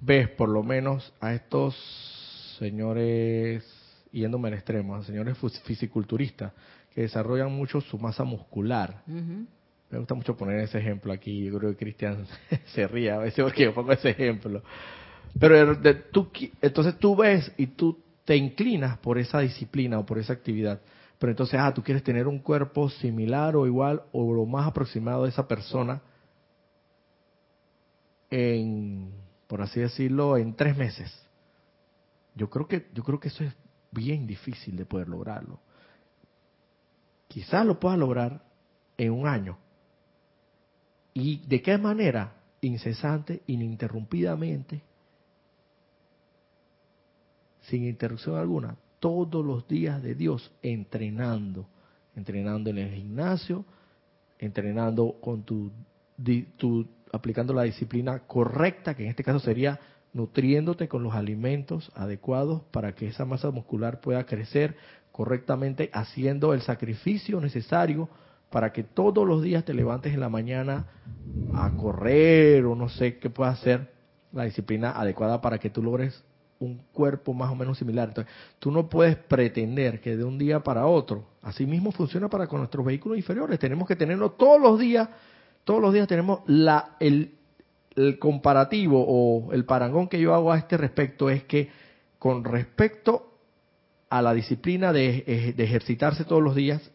[0.00, 1.76] ves por lo menos a estos
[2.58, 3.77] señores,
[4.12, 6.52] yéndome al extremo, señores fisiculturistas,
[6.94, 9.02] que desarrollan mucho su masa muscular.
[9.06, 11.44] Me gusta mucho poner ese ejemplo aquí.
[11.44, 12.26] Yo creo que Cristian
[12.74, 14.62] se ríe a veces porque yo pongo ese ejemplo.
[15.38, 20.18] Pero de, tú, entonces tú ves y tú te inclinas por esa disciplina o por
[20.18, 20.80] esa actividad
[21.18, 25.24] pero entonces, ah, tú quieres tener un cuerpo similar o igual o lo más aproximado
[25.24, 26.00] de esa persona
[28.30, 29.12] en,
[29.48, 31.12] por así decirlo, en tres meses.
[32.36, 33.52] Yo creo que, yo creo que eso es
[33.90, 35.60] bien difícil de poder lograrlo.
[37.28, 38.42] Quizás lo puedas lograr
[38.96, 39.58] en un año.
[41.14, 42.34] ¿Y de qué manera?
[42.60, 44.82] Incesante, ininterrumpidamente,
[47.62, 51.66] sin interrupción alguna, todos los días de Dios entrenando,
[52.16, 53.64] entrenando en el gimnasio,
[54.38, 55.70] entrenando con tu,
[56.56, 59.78] tu aplicando la disciplina correcta, que en este caso sería
[60.12, 64.76] nutriéndote con los alimentos adecuados para que esa masa muscular pueda crecer
[65.12, 68.08] correctamente, haciendo el sacrificio necesario
[68.50, 70.86] para que todos los días te levantes en la mañana
[71.54, 73.92] a correr o no sé qué pueda hacer
[74.32, 76.24] la disciplina adecuada para que tú logres
[76.60, 78.08] un cuerpo más o menos similar.
[78.08, 82.46] Entonces, tú no puedes pretender que de un día para otro, así mismo funciona para
[82.46, 85.08] con nuestros vehículos inferiores, tenemos que tenerlo todos los días,
[85.64, 87.37] todos los días tenemos la, el,
[87.98, 91.68] el comparativo o el parangón que yo hago a este respecto es que
[92.18, 93.34] con respecto
[94.08, 96.90] a la disciplina de, de ejercitarse todos los días,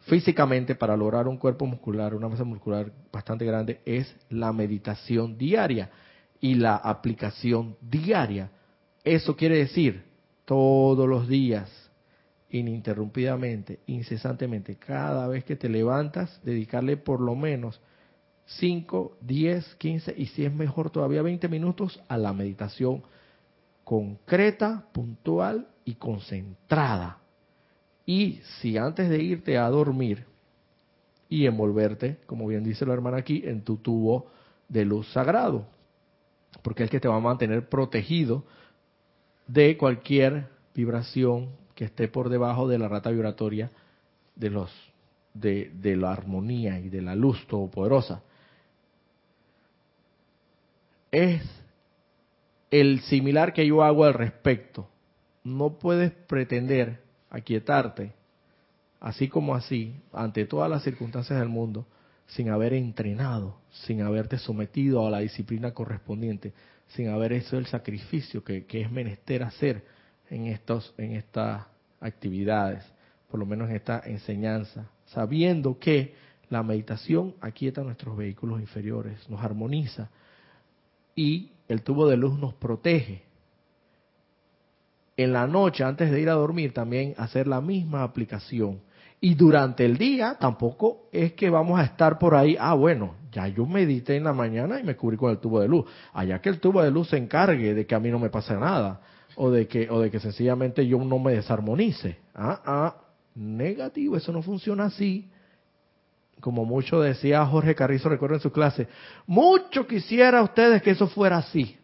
[0.00, 5.90] físicamente para lograr un cuerpo muscular, una masa muscular bastante grande, es la meditación diaria
[6.40, 8.50] y la aplicación diaria.
[9.04, 10.04] Eso quiere decir
[10.44, 11.70] todos los días,
[12.50, 17.80] ininterrumpidamente, incesantemente, cada vez que te levantas, dedicarle por lo menos
[18.58, 23.02] 5, 10, 15 y si es mejor todavía 20 minutos a la meditación
[23.84, 27.18] concreta, puntual y concentrada.
[28.06, 30.24] Y si antes de irte a dormir
[31.28, 34.26] y envolverte, como bien dice la hermana aquí, en tu tubo
[34.68, 35.66] de luz sagrado,
[36.62, 38.44] porque es que te va a mantener protegido
[39.46, 43.70] de cualquier vibración que esté por debajo de la rata vibratoria
[44.34, 44.70] de los
[45.34, 48.22] de, de la armonía y de la luz todopoderosa.
[51.10, 51.42] Es
[52.70, 54.88] el similar que yo hago al respecto.
[55.42, 58.12] No puedes pretender aquietarte
[59.00, 61.86] así como así, ante todas las circunstancias del mundo,
[62.26, 66.52] sin haber entrenado, sin haberte sometido a la disciplina correspondiente,
[66.88, 69.84] sin haber hecho el sacrificio que, es menester hacer
[70.28, 71.66] en, estos, en estas
[72.00, 72.84] actividades,
[73.28, 76.14] por lo menos en esta enseñanza, sabiendo que
[76.50, 80.10] la meditación aquieta nuestros vehículos inferiores, nos armoniza
[81.14, 83.22] y el tubo de luz nos protege.
[85.16, 88.80] En la noche, antes de ir a dormir, también hacer la misma aplicación
[89.20, 93.46] y durante el día tampoco es que vamos a estar por ahí, ah, bueno, ya
[93.48, 95.84] yo medité en la mañana y me cubrí con el tubo de luz.
[96.14, 98.54] Allá que el tubo de luz se encargue de que a mí no me pase
[98.54, 99.00] nada
[99.36, 102.16] o de que o de que sencillamente yo no me desarmonice.
[102.34, 102.96] Ah, ah,
[103.34, 105.28] negativo, eso no funciona así.
[106.40, 108.88] Como mucho decía Jorge Carrizo, recuerdo en su clase,
[109.26, 111.76] mucho quisiera ustedes que eso fuera así.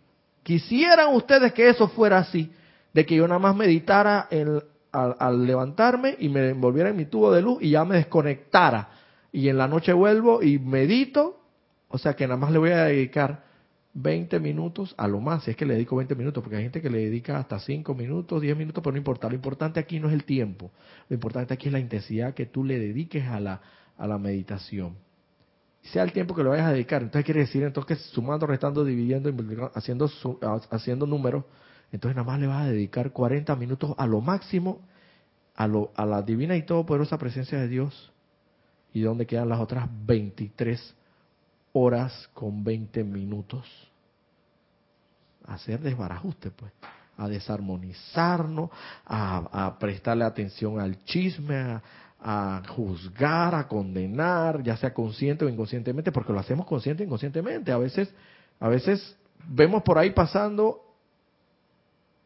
[0.43, 2.53] Quisieran ustedes que eso fuera así,
[2.93, 7.33] de que yo nada más meditara en, al, levantarme y me envolviera en mi tubo
[7.33, 8.89] de luz y ya me desconectara.
[9.33, 11.41] Y en la noche vuelvo y medito,
[11.89, 13.45] o sea que nada más le voy a dedicar
[13.95, 16.81] 20 minutos a lo más, si es que le dedico 20 minutos, porque hay gente
[16.81, 19.29] que le dedica hasta 5 minutos, 10 minutos, pero no importa.
[19.29, 20.71] Lo importante aquí no es el tiempo,
[21.09, 23.61] lo importante aquí es la intensidad que tú le dediques a la,
[23.97, 24.97] a la meditación.
[25.83, 29.33] Sea el tiempo que lo vayas a dedicar, entonces quiere decir entonces sumando, restando, dividiendo,
[29.75, 30.11] haciendo,
[30.71, 31.45] haciendo números,
[31.93, 34.81] entonces nada más le vas a dedicar 40 minutos a lo máximo
[35.55, 38.13] a, lo, a la divina y todopoderosa presencia de Dios.
[38.93, 40.95] ¿Y dónde quedan las otras 23
[41.73, 43.67] horas con 20 minutos?
[45.47, 46.73] hacer desbarajuste, pues.
[47.19, 48.71] A desarmonizarnos,
[49.07, 51.83] a, prestarle atención al chisme, a,
[52.29, 57.71] a juzgar, a condenar, ya sea consciente o inconscientemente, porque lo hacemos consciente o inconscientemente.
[57.71, 58.13] A veces,
[58.59, 59.17] a veces
[59.49, 60.81] vemos por ahí pasando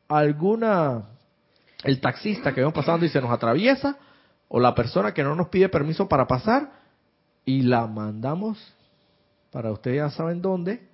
[0.08, 1.02] alguna,
[1.84, 3.98] el taxista que vamos pasando y se nos atraviesa,
[4.48, 6.72] o la persona que no nos pide permiso para pasar,
[7.44, 8.56] y la mandamos,
[9.50, 10.88] para ustedes ya saben dónde,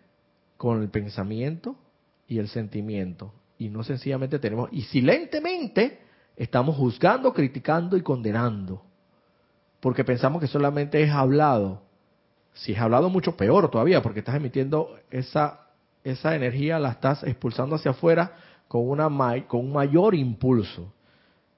[0.56, 1.76] con el pensamiento
[2.26, 3.32] y el sentimiento.
[3.56, 6.00] Y no sencillamente tenemos, y silentemente
[6.34, 8.82] estamos juzgando, criticando y condenando.
[9.80, 11.82] Porque pensamos que solamente es hablado.
[12.54, 15.66] Si es hablado, mucho peor todavía, porque estás emitiendo esa,
[16.04, 18.32] esa energía, la estás expulsando hacia afuera
[18.68, 19.08] con, una,
[19.46, 20.92] con un mayor impulso.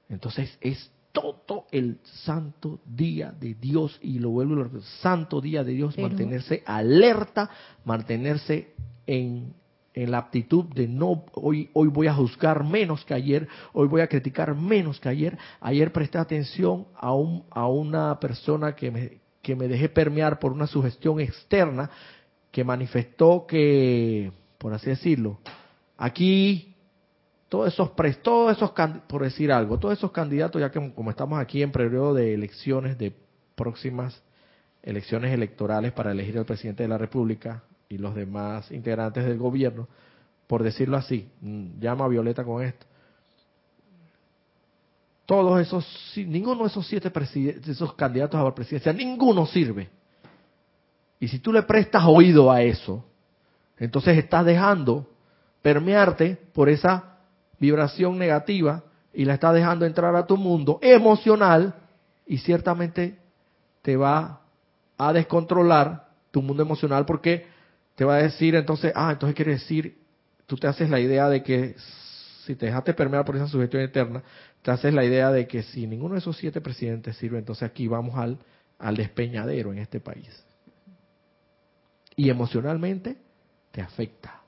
[0.09, 5.65] Entonces es todo el santo día de Dios, y lo vuelvo a lo santo día
[5.65, 7.51] de Dios, mantenerse alerta,
[7.85, 8.75] mantenerse
[9.07, 9.55] en,
[10.03, 14.01] en la aptitud de no, hoy, hoy voy a juzgar menos que ayer, hoy voy
[14.01, 15.37] a criticar menos que ayer.
[15.61, 20.53] Ayer presté atención a, un, a una persona que me, que me dejé permear por
[20.53, 21.91] una sugestión externa
[22.53, 25.41] que manifestó que, por así decirlo,
[25.97, 26.77] aquí
[27.49, 27.91] todos esos,
[28.23, 28.71] todos esos,
[29.09, 32.99] por decir algo, todos esos candidatos, ya que como estamos aquí en periodo de elecciones,
[32.99, 33.13] de
[33.57, 34.23] próximas
[34.81, 39.89] elecciones electorales para elegir al presidente de la República y los demás integrantes del gobierno,
[40.47, 42.87] por decirlo así, mm, llama a Violeta con esto.
[45.27, 45.87] Todos esos,
[46.17, 47.13] ninguno de esos siete
[47.67, 49.91] esos candidatos a la presidencia, ninguno sirve.
[51.21, 53.05] Y si tú le prestas oído a eso,
[53.79, 55.07] entonces estás dejando
[55.61, 57.19] permearte por esa
[57.59, 61.75] vibración negativa y la está dejando entrar a tu mundo emocional
[62.27, 63.19] y ciertamente
[63.83, 64.41] te va
[64.97, 67.47] a descontrolar tu mundo emocional porque
[67.99, 69.99] te va a decir entonces, ah, entonces quiere decir,
[70.47, 71.75] tú te haces la idea de que
[72.45, 74.23] si te dejaste permear por esa sugestión eterna,
[74.63, 77.89] te haces la idea de que si ninguno de esos siete presidentes sirve, entonces aquí
[77.89, 78.39] vamos al,
[78.79, 80.29] al despeñadero en este país.
[82.15, 83.17] Y emocionalmente
[83.73, 84.43] te afecta.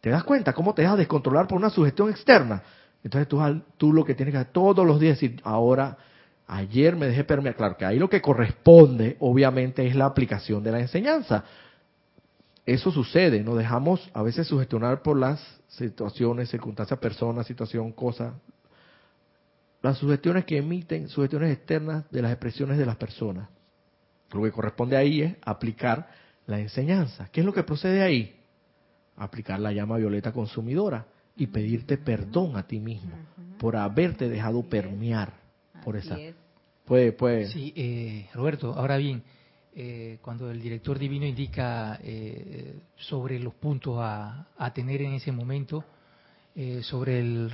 [0.00, 2.62] ¿Te das cuenta cómo te dejas descontrolar por una sugestión externa?
[3.04, 3.42] Entonces tú,
[3.76, 5.98] tú lo que tienes que hacer todos los días decir, ahora,
[6.46, 7.56] ayer me dejé permear.
[7.56, 11.44] Claro que ahí lo que corresponde, obviamente, es la aplicación de la enseñanza.
[12.66, 18.34] Eso sucede, nos dejamos a veces sugestionar por las situaciones, circunstancias, personas, situación, cosas.
[19.82, 23.48] Las sugestiones que emiten, sugestiones externas de las expresiones de las personas.
[24.32, 26.08] Lo que corresponde ahí es aplicar
[26.46, 27.28] la enseñanza.
[27.32, 28.40] ¿Qué es lo que procede ahí?
[29.20, 31.06] aplicar la llama violeta consumidora
[31.36, 33.12] y pedirte perdón a ti mismo
[33.58, 35.34] por haberte dejado permear
[35.84, 36.16] por esa.
[36.86, 37.46] Puede, puede.
[37.46, 39.22] Sí, eh, Roberto, ahora bien,
[39.74, 45.32] eh, cuando el director divino indica eh, sobre los puntos a, a, tener en ese
[45.32, 45.84] momento,
[46.56, 47.48] eh, sobre el,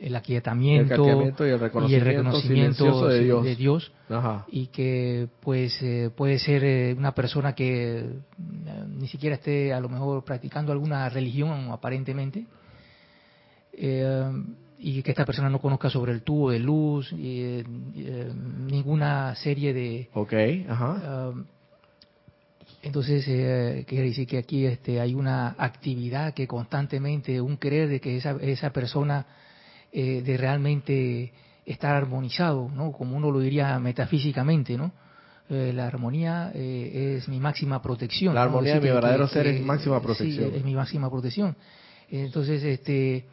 [0.00, 1.60] el, aquietamiento, y el
[2.00, 3.92] reconocimiento, de Dios,
[4.48, 8.08] y que pues eh, puede ser eh, una persona que
[8.96, 12.46] ni siquiera esté a lo mejor practicando alguna religión aparentemente
[14.82, 17.62] y que esta persona no conozca sobre el tubo de luz, y,
[18.66, 20.08] ninguna serie de...
[20.14, 20.32] Ok,
[20.68, 21.30] ajá.
[21.30, 21.44] Um,
[22.82, 28.00] entonces, eh, quiere decir que aquí este, hay una actividad que constantemente, un creer de
[28.00, 29.24] que esa, esa persona
[29.92, 31.32] eh, de realmente
[31.64, 32.90] estar armonizado, ¿no?
[32.90, 34.90] Como uno lo diría metafísicamente, ¿no?
[35.48, 38.34] Eh, la armonía eh, es mi máxima protección.
[38.34, 40.50] La armonía de mi verdadero ser es mi máxima protección.
[40.50, 41.54] Sí, es mi máxima protección.
[42.10, 43.26] Entonces, este,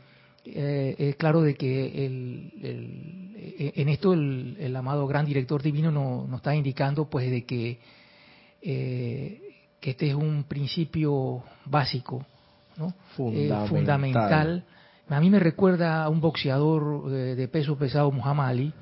[0.55, 2.51] es claro de que el,
[3.75, 7.79] en esto el, el, amado gran director divino nos, está indicando, pues, de que
[8.61, 9.41] eh,
[9.79, 12.25] que este es un principio básico,
[12.77, 12.93] ¿no?
[13.15, 13.63] fundamental.
[13.63, 14.65] Eh, fundamental.
[15.07, 18.73] A mí me recuerda a un boxeador eh, de peso pesado, Muhammad Ali,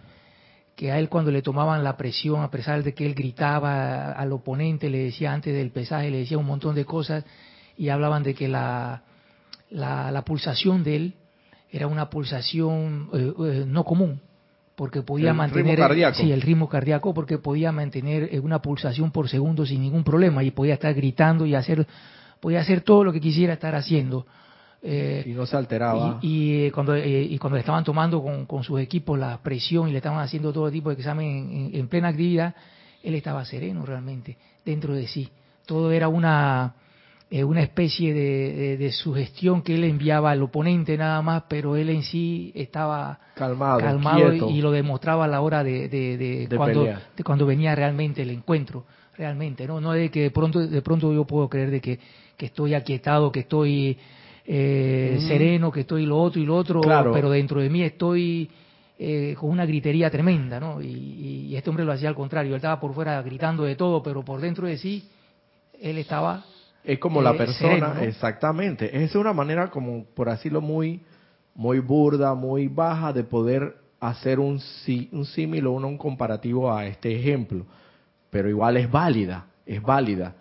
[0.75, 4.31] que a él cuando le tomaban la presión, a pesar de que él gritaba al
[4.31, 7.23] oponente, le decía antes del pesaje, le decía un montón de cosas,
[7.77, 9.03] y hablaban de que la,
[9.69, 11.13] la, pulsación de él
[11.71, 13.09] era una pulsación
[13.71, 14.21] no común,
[14.77, 15.79] porque podía mantener
[16.13, 20.43] sí, el ritmo cardíaco porque podía mantener eh, una pulsación por segundo sin ningún problema
[20.43, 21.87] y podía estar gritando y hacer
[22.39, 24.27] podía hacer todo lo que quisiera estar haciendo.
[24.83, 26.19] Eh, y no se alteraba.
[26.21, 29.91] y, eh, cuando y cuando le estaban tomando con, con, sus equipos la presión y
[29.91, 32.53] le estaban haciendo todo tipo de examen en plena actividad
[33.01, 35.27] él estaba sereno realmente dentro de sí.
[35.65, 36.75] Todo era una
[37.29, 42.03] eh, una especie de, sugestión que él enviaba al oponente nada más, pero él en
[42.03, 46.87] sí estaba calmado, calmado y, lo demostraba a la hora de, cuando,
[47.25, 48.85] cuando venía realmente el encuentro,
[49.17, 49.81] realmente, ¿no?
[49.81, 51.99] No es de que de pronto, de pronto yo puedo creer de que,
[52.37, 53.97] que estoy aquietado, que estoy
[54.45, 56.79] eh, sereno, que estoy lo otro y lo otro,
[57.11, 58.49] pero dentro de mí estoy
[58.97, 60.81] eh, con una gritería tremenda, ¿no?
[60.81, 64.01] Y, y este hombre lo hacía al contrario, él estaba por fuera gritando de todo,
[64.01, 65.09] pero por dentro de sí
[65.81, 66.45] él estaba
[66.87, 69.03] es como la persona, exactamente.
[69.03, 71.01] Es una manera como, por decirlo muy,
[71.53, 74.61] muy burda, muy baja de poder hacer un,
[75.11, 77.65] un símil o un, comparativo a este ejemplo.
[78.29, 80.35] Pero igual es válida, es válida.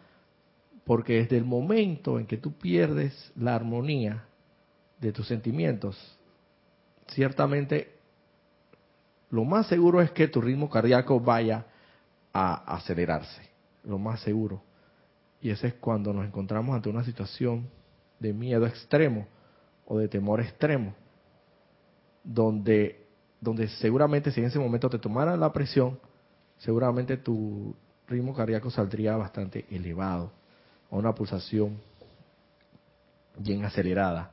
[0.84, 4.22] Porque desde el momento en que tú pierdes la armonía
[5.00, 5.96] de tus sentimientos,
[7.08, 7.92] ciertamente
[9.30, 11.66] lo más seguro es que tu ritmo cardíaco vaya
[12.32, 13.42] a acelerarse.
[13.82, 14.62] Lo más seguro.
[15.46, 17.68] Y ese es cuando nos encontramos ante una situación
[18.18, 19.28] de miedo extremo
[19.86, 20.92] o de temor extremo,
[22.24, 23.06] donde,
[23.40, 26.00] donde seguramente si en ese momento te tomaran la presión,
[26.58, 27.76] seguramente tu
[28.08, 30.32] ritmo cardíaco saldría bastante elevado,
[30.90, 31.76] a una pulsación
[33.38, 34.32] bien acelerada.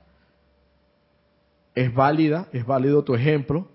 [1.76, 3.68] Es válida, es válido tu ejemplo,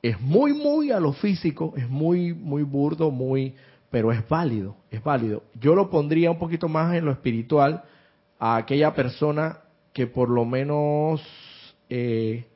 [0.00, 3.54] es muy, muy a lo físico, es muy, muy burdo, muy,
[3.90, 5.42] pero es válido, es válido.
[5.54, 7.82] Yo lo pondría un poquito más en lo espiritual
[8.38, 9.58] a aquella persona
[9.92, 11.20] que por lo menos
[11.88, 12.46] eh,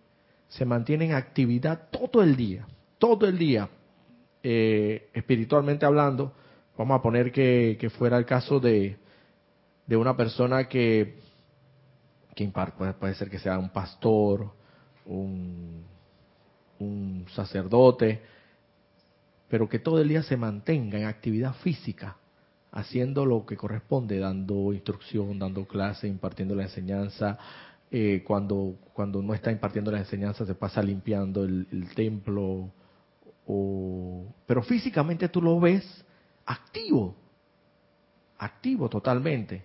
[0.48, 2.66] se mantiene en actividad todo el día,
[2.98, 3.68] todo el día,
[4.42, 6.32] eh, espiritualmente hablando.
[6.78, 8.96] Vamos a poner que, fuera el caso de,
[9.86, 11.18] de una persona que,
[12.34, 14.52] que puede, puede ser que sea un pastor,
[15.06, 15.84] un
[17.34, 18.22] sacerdote,
[19.54, 22.16] pero que todo el día se mantenga en actividad física,
[22.72, 27.38] haciendo lo que corresponde, dando instrucción, dando clase, impartiendo la enseñanza.
[27.88, 32.72] Eh, cuando, cuando no está impartiendo la enseñanza se pasa limpiando el, templo,
[33.46, 36.04] o, pero físicamente tú lo ves
[36.46, 37.14] activo,
[38.38, 39.62] activo totalmente.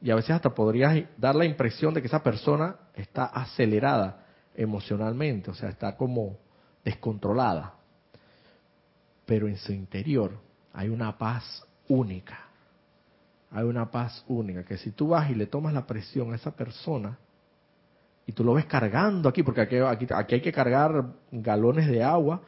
[0.00, 4.24] Y a veces hasta podrías dar la impresión de que esa persona está acelerada
[4.54, 6.38] emocionalmente, o sea, está como
[6.82, 7.75] descontrolada
[9.26, 10.32] pero en su interior
[10.72, 12.38] hay una paz única.
[13.50, 16.54] Hay una paz única que si tú vas y le tomas la presión a esa
[16.54, 17.18] persona
[18.26, 19.76] y tú lo ves cargando aquí, porque aquí,
[20.10, 22.40] aquí, hay que cargar galones de agua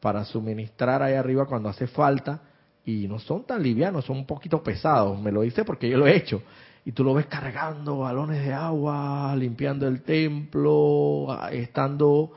[0.00, 2.40] para suministrar ahí arriba cuando hace falta
[2.84, 5.20] y no son tan livianos, son un poquito pesados.
[5.20, 6.42] Me lo dice porque yo lo he hecho.
[6.84, 12.30] Y tú lo ves cargando galones de agua, limpiando el templo, estando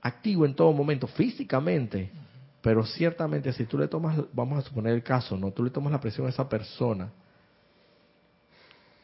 [0.00, 2.10] activo en todo momento, físicamente.
[2.62, 5.50] Pero ciertamente si tú le tomas, vamos a suponer el caso, ¿no?
[5.50, 7.10] Tú le tomas la presión a esa persona,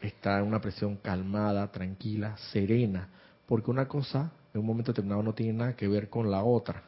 [0.00, 3.08] está en una presión calmada, tranquila, serena,
[3.46, 6.82] porque una cosa en un momento determinado no tiene nada que ver con la otra.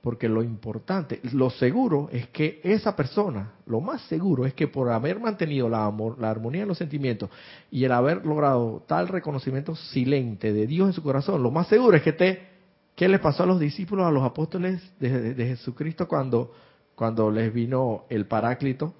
[0.00, 4.90] Porque lo importante, lo seguro es que esa persona, lo más seguro es que por
[4.90, 7.30] haber mantenido la, amor, la armonía de los sentimientos
[7.70, 11.96] y el haber logrado tal reconocimiento silente de Dios en su corazón, lo más seguro
[11.96, 12.53] es que te
[12.94, 16.52] ¿Qué le pasó a los discípulos, a los apóstoles de, Jesucristo cuando,
[16.94, 18.94] cuando les vino el Paráclito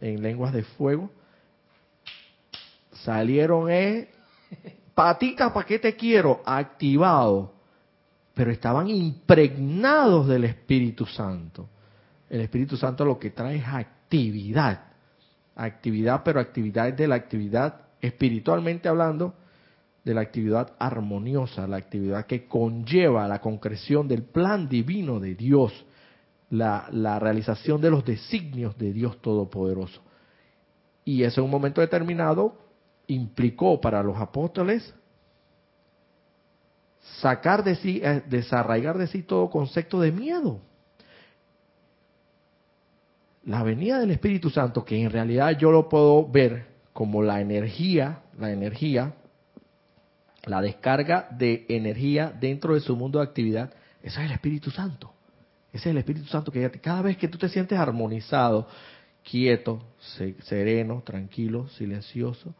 [0.00, 1.10] en lenguas de fuego?
[2.92, 4.10] Salieron, eh,
[4.94, 6.42] patita, ¿para qué te quiero?
[6.44, 7.54] Activado.
[8.34, 11.68] pero estaban impregnados del Espíritu Santo.
[12.28, 14.92] El Espíritu Santo lo que trae es actividad,
[15.56, 19.34] actividad, pero actividad de la actividad espiritualmente hablando,
[20.08, 25.84] de la actividad armoniosa, la actividad que conlleva la concreción del plan divino de Dios,
[26.48, 30.00] la, realización de los designios de Dios Todopoderoso.
[31.04, 32.56] Y eso en un momento determinado
[33.06, 34.94] implicó para los apóstoles
[37.20, 40.58] sacar de sí, eh, desarraigar de sí todo concepto de miedo.
[43.44, 48.22] La venida del Espíritu Santo, que en realidad yo lo puedo ver como la energía,
[48.38, 49.12] la energía
[50.48, 53.72] la descarga de energía dentro de su mundo de actividad,
[54.02, 55.12] ese es el Espíritu Santo.
[55.72, 58.68] Ese es el Espíritu Santo que cada vez que tú te sientes armonizado,
[59.22, 59.82] quieto,
[60.42, 62.54] sereno, tranquilo, silencioso,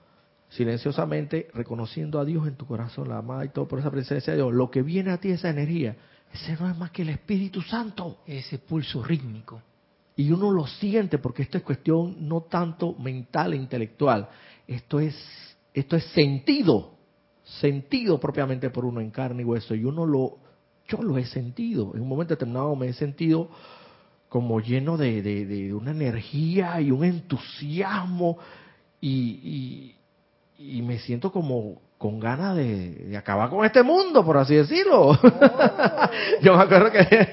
[0.50, 4.38] silenciosamente reconociendo a Dios en tu corazón, la amada y todo por esa presencia de
[4.38, 5.96] Dios, lo que viene a ti esa energía,
[6.32, 8.18] ese no es más que el Espíritu Santo.
[8.26, 9.62] Ese pulso rítmico.
[10.16, 14.28] Y uno lo siente porque esto es cuestión no tanto mental e intelectual,
[14.66, 15.16] esto es
[15.72, 16.97] esto es sentido
[17.60, 20.38] sentido propiamente por uno en carne y hueso y uno lo,
[20.86, 23.48] yo lo he sentido, en un momento determinado me he sentido
[24.28, 28.38] como lleno de, de, una energía y un entusiasmo
[29.00, 29.94] y,
[30.58, 35.10] y, me siento como con ganas de, acabar con este mundo, por así decirlo.
[35.10, 35.16] Oh.
[36.42, 37.28] yo me acuerdo que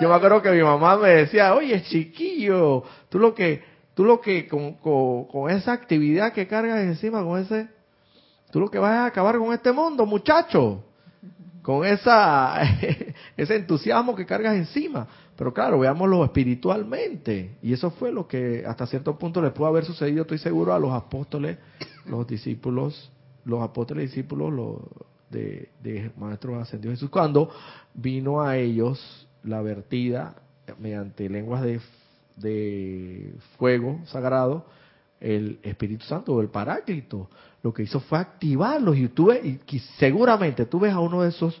[0.00, 3.62] yo me acuerdo que mi mamá me decía, oye chiquillo, tú lo que
[3.94, 7.68] tú lo que con, con, con esa actividad que cargas encima, con ese
[8.50, 10.84] Tú lo que vas a acabar con este mundo, muchacho.
[11.62, 12.62] Con esa,
[13.36, 15.06] ese entusiasmo que cargas encima.
[15.36, 17.56] Pero claro, veámoslo espiritualmente.
[17.62, 20.78] Y eso fue lo que hasta cierto punto le pudo haber sucedido, estoy seguro, a
[20.78, 21.58] los apóstoles,
[22.06, 23.10] los discípulos,
[23.44, 24.78] los apóstoles discípulos los
[25.30, 27.50] de, de Maestro Ascendido Jesús, cuando
[27.94, 30.34] vino a ellos la vertida
[30.78, 31.80] mediante lenguas de,
[32.36, 34.66] de fuego sagrado,
[35.20, 37.28] el Espíritu Santo el Paráclito
[37.62, 38.96] lo que hizo fue activarlos.
[38.96, 41.60] Y tú y seguramente tú ves a uno de esos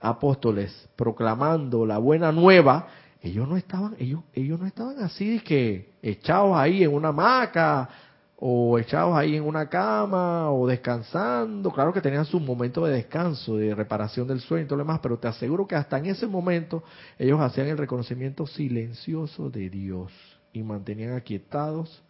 [0.00, 2.88] apóstoles proclamando la buena nueva,
[3.20, 7.88] ellos no estaban, ellos, ellos no estaban así que echados ahí en una hamaca
[8.36, 13.56] o echados ahí en una cama o descansando, claro que tenían su momento de descanso,
[13.56, 16.28] de reparación del sueño y todo lo demás, pero te aseguro que hasta en ese
[16.28, 16.84] momento
[17.18, 20.12] ellos hacían el reconocimiento silencioso de Dios
[20.52, 22.04] y mantenían aquietados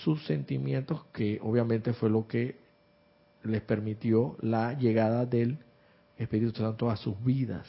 [0.00, 2.56] sus sentimientos, que obviamente fue lo que
[3.44, 5.58] les permitió la llegada del
[6.16, 7.66] Espíritu Santo a sus vidas.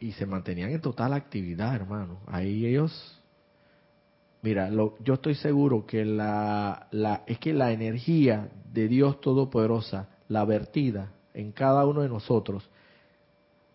[0.00, 2.20] Y se mantenían en total actividad, hermano.
[2.26, 3.22] Ahí ellos,
[4.42, 10.08] mira, lo, yo estoy seguro que la, la, es que la energía de Dios Todopoderosa,
[10.28, 12.68] la vertida en cada uno de nosotros,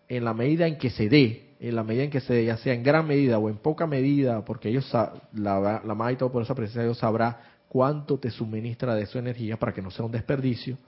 [0.08, 2.72] en la medida en que se dé, en la medida en que se ya sea
[2.72, 4.90] en gran medida o en poca medida, porque ellos
[5.34, 7.38] la, la y todo por esa presencia Dios sabrá
[7.68, 10.78] cuánto te suministra de su energía para que no sea un desperdicio.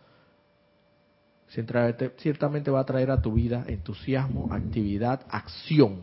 [2.16, 6.00] Ciertamente va a traer a tu vida entusiasmo, actividad, acción.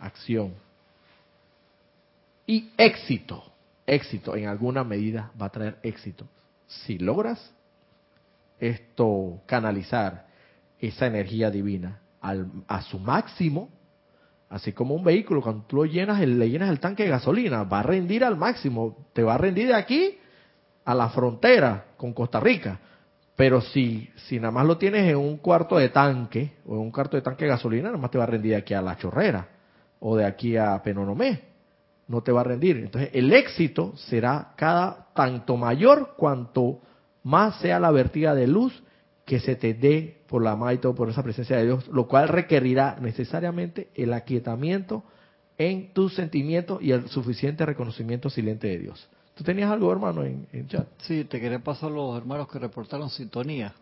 [0.00, 0.54] Acción.
[2.44, 3.44] Y éxito.
[3.86, 6.26] Éxito, en alguna medida va a traer éxito.
[6.66, 7.52] Si logras
[8.58, 10.26] esto canalizar
[10.80, 12.00] esa energía divina
[12.68, 13.68] a su máximo,
[14.48, 17.80] así como un vehículo, cuando tú lo llenas, le llenas el tanque de gasolina, va
[17.80, 20.18] a rendir al máximo, te va a rendir de aquí
[20.84, 22.78] a la frontera con Costa Rica.
[23.36, 26.92] Pero si, si nada más lo tienes en un cuarto de tanque, o en un
[26.92, 28.96] cuarto de tanque de gasolina, nada más te va a rendir de aquí a La
[28.96, 29.48] Chorrera,
[29.98, 31.42] o de aquí a Penonomé.
[32.06, 32.76] No te va a rendir.
[32.76, 36.78] Entonces, el éxito será cada tanto mayor cuanto
[37.24, 38.83] más sea la vertida de luz
[39.24, 42.98] que se te dé por la todo por esa presencia de Dios, lo cual requerirá
[43.00, 45.04] necesariamente el aquietamiento
[45.56, 49.08] en tus sentimientos y el suficiente reconocimiento silente de Dios.
[49.34, 50.86] ¿Tú tenías algo, hermano, en, en chat?
[50.98, 53.74] Sí, te quería pasar los hermanos que reportaron sintonía.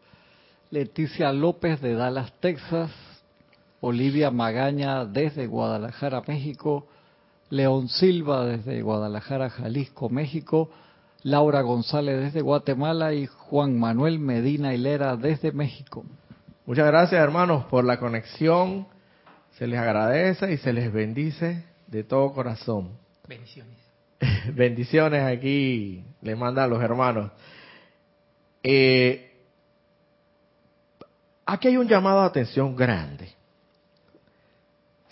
[0.71, 2.91] Leticia López de Dallas, Texas.
[3.85, 6.87] Olivia Magaña desde Guadalajara, México.
[7.51, 10.71] León Silva desde Guadalajara, Jalisco, México.
[11.23, 16.05] Laura González desde Guatemala y Juan Manuel Medina Hilera desde México.
[16.67, 18.87] Muchas gracias hermanos por la conexión.
[19.59, 22.91] Se les agradece y se les bendice de todo corazón.
[23.29, 23.77] Bendiciones.
[24.55, 27.31] Bendiciones aquí les mandan los hermanos.
[28.63, 29.33] Eh,
[31.45, 33.42] aquí hay un llamado de atención grande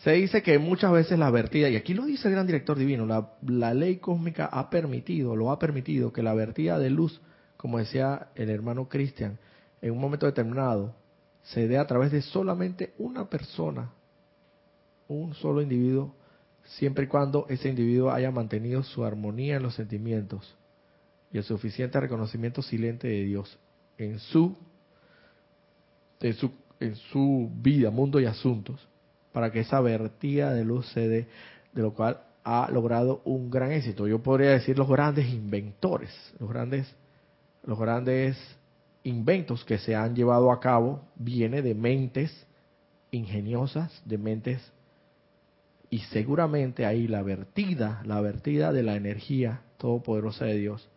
[0.02, 3.06] se dice que muchas veces la vertida, y aquí lo dice el gran director divino,
[3.06, 7.20] la, ley cósmica ha permitido, lo ha permitido, que la vertida de luz,
[7.58, 9.38] como decía el hermano Cristian,
[9.82, 10.94] en un momento determinado
[11.42, 13.90] se dé a través de solamente una persona,
[15.08, 16.14] un solo individuo,
[16.64, 20.56] siempre y cuando ese individuo haya mantenido su armonía en los sentimientos
[21.32, 23.58] y el suficiente reconocimiento silente de Dios
[23.98, 24.56] en su,
[26.20, 28.89] en su, en su vida, mundo y asuntos,
[29.32, 31.26] para que esa vertida de luz se de
[31.72, 34.06] lo cual ha logrado un gran éxito.
[34.06, 36.94] Yo podría decir los grandes inventores, los grandes,
[37.64, 38.36] los grandes
[39.04, 42.46] inventos que se han llevado a cabo viene de mentes
[43.10, 44.72] ingeniosas, de mentes
[45.90, 50.88] y seguramente ahí la vertida, la vertida de la energía todopoderosa de Dios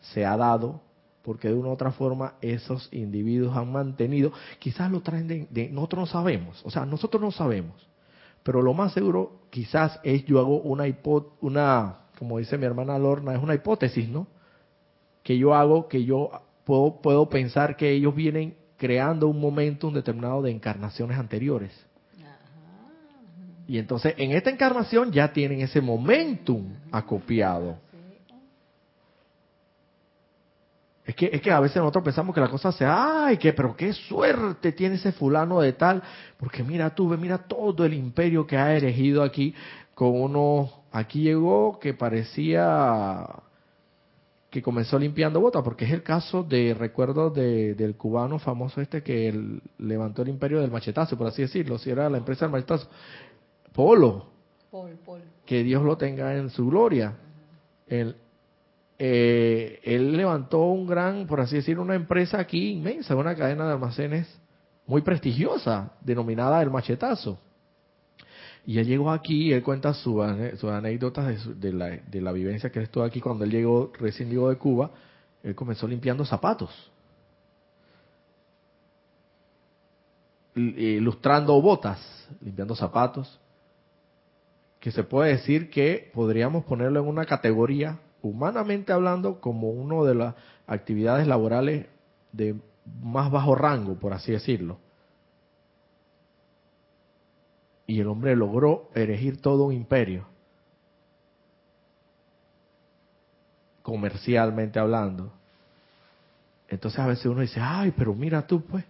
[0.00, 0.80] se ha dado
[1.28, 6.00] porque de una u otra forma esos individuos han mantenido, quizás lo traen de, nosotros
[6.00, 7.86] no sabemos, o sea, nosotros no sabemos,
[8.42, 10.84] pero lo más seguro quizás es yo hago una
[11.42, 14.26] una, como dice mi hermana Lorna, es una hipótesis, ¿no?
[15.22, 16.30] Que yo hago, que yo
[16.64, 21.72] puedo, puedo pensar que ellos vienen creando un momento un determinado de encarnaciones anteriores.
[23.66, 27.76] Y entonces en esta encarnación ya tienen ese momentum acopiado.
[31.08, 33.74] Es que, es que a veces nosotros pensamos que la cosa sea, ay, que, pero
[33.74, 36.02] qué suerte tiene ese fulano de tal,
[36.36, 39.54] porque mira tú, mira todo el imperio que ha erigido aquí.
[39.94, 43.26] Con uno, aquí llegó que parecía
[44.50, 49.02] que comenzó limpiando botas, porque es el caso de, recuerdo, de, del cubano famoso este
[49.02, 52.86] que levantó el imperio del machetazo, por así decirlo, si era la empresa del machetazo,
[53.72, 54.26] Polo,
[55.46, 57.16] que Dios lo tenga en su gloria.
[57.86, 58.14] El,
[58.98, 63.72] eh, él levantó un gran, por así decir, una empresa aquí inmensa, una cadena de
[63.74, 64.26] almacenes
[64.86, 67.38] muy prestigiosa, denominada El Machetazo.
[68.66, 70.20] Y él llegó aquí, él cuenta sus
[70.64, 74.50] anécdotas de, la, de la vivencia que él estuvo aquí cuando él llegó, recién llegó
[74.50, 74.90] de Cuba,
[75.42, 76.90] él comenzó limpiando zapatos.
[80.54, 83.38] Ilustrando botas, limpiando zapatos,
[84.80, 90.14] que se puede decir que podríamos ponerlo en una categoría humanamente hablando, como una de
[90.14, 90.34] las
[90.66, 91.86] actividades laborales
[92.32, 92.56] de
[93.02, 94.78] más bajo rango, por así decirlo.
[97.86, 100.26] Y el hombre logró erigir todo un imperio,
[103.82, 105.32] comercialmente hablando.
[106.68, 108.84] Entonces a veces uno dice, ay, pero mira tú pues,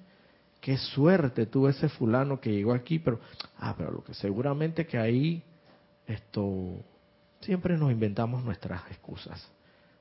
[0.60, 3.20] qué suerte tuvo ese fulano que llegó aquí, pero,
[3.58, 5.42] ah, pero lo que seguramente que ahí,
[6.06, 6.82] esto,
[7.40, 9.50] Siempre nos inventamos nuestras excusas.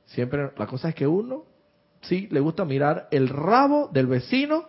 [0.05, 1.43] Siempre, la cosa es que uno
[2.01, 4.65] sí le gusta mirar el rabo del vecino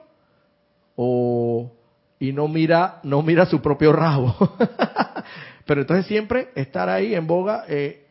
[0.97, 1.73] o
[2.19, 4.35] y no mira no mira su propio rabo.
[5.67, 8.07] Pero entonces siempre estar ahí en boga eh,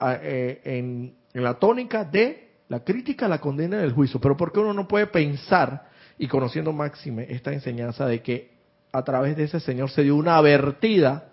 [0.00, 4.20] eh, en, en, la tónica de la crítica, la condena y el juicio.
[4.20, 5.88] Pero porque uno no puede pensar
[6.18, 8.50] y conociendo Máxime esta enseñanza de que
[8.92, 11.28] a través de ese Señor se dio una vertida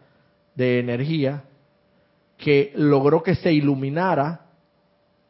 [0.55, 1.43] de energía
[2.37, 4.47] que logró que se iluminara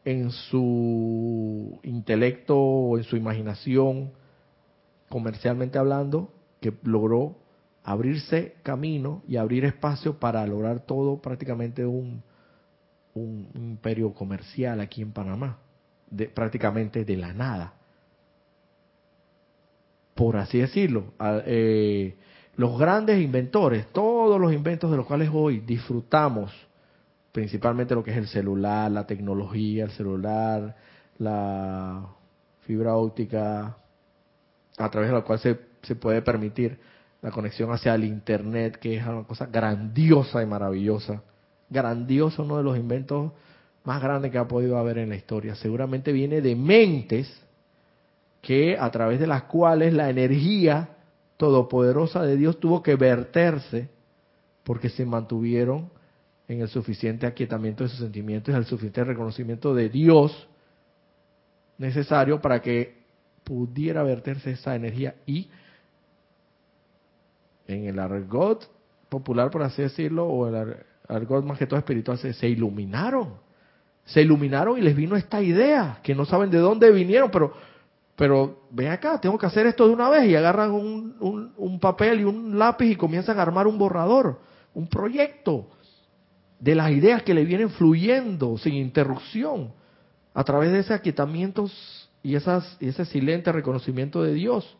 [0.03, 4.11] en su intelecto o en su imaginación,
[5.09, 6.31] comercialmente hablando,
[6.61, 7.37] que logró
[7.83, 12.23] abrirse camino y abrir espacio para lograr todo prácticamente un,
[13.15, 15.57] imperio comercial aquí en Panamá,
[16.35, 17.73] prácticamente de la nada.
[20.13, 21.13] Por así decirlo,
[21.45, 22.15] eh,
[22.57, 26.51] los grandes inventores, todos los inventos de los cuales hoy disfrutamos,
[27.31, 30.75] principalmente lo que es el celular, la tecnología, el celular,
[31.19, 32.07] la
[32.61, 33.77] fibra óptica,
[34.77, 36.79] a través de la cual se, se puede permitir
[37.21, 41.23] la conexión hacia el Internet, que es una cosa grandiosa y maravillosa.
[41.69, 43.31] Grandioso, uno de los inventos
[43.83, 45.55] más grandes que ha podido haber en la historia.
[45.55, 47.41] Seguramente viene de mentes
[48.41, 50.89] que a través de las cuales la energía
[51.37, 53.89] todopoderosa de Dios tuvo que verterse
[54.63, 55.89] porque se mantuvieron
[56.47, 60.47] en el suficiente aquietamiento de sus sentimientos el suficiente reconocimiento de Dios
[61.77, 62.97] necesario para que
[63.43, 65.49] pudiera verterse esa energía y
[67.67, 68.69] en el argot
[69.09, 70.75] popular, por así decirlo, o el
[71.07, 73.35] argot más que todo espiritual, se, se iluminaron.
[74.05, 77.53] Se iluminaron y les vino esta idea, que no saben de dónde vinieron, pero
[78.15, 81.79] pero ven acá, tengo que hacer esto de una vez y agarran un, un, un,
[81.79, 84.39] papel y un lápiz y comienzan a armar un borrador,
[84.73, 85.67] un proyecto
[86.59, 89.71] de las ideas que le vienen fluyendo sin interrupción
[90.33, 91.69] a través de ese aquietamiento
[92.23, 94.77] y, esas, ese silente reconocimiento de Dios.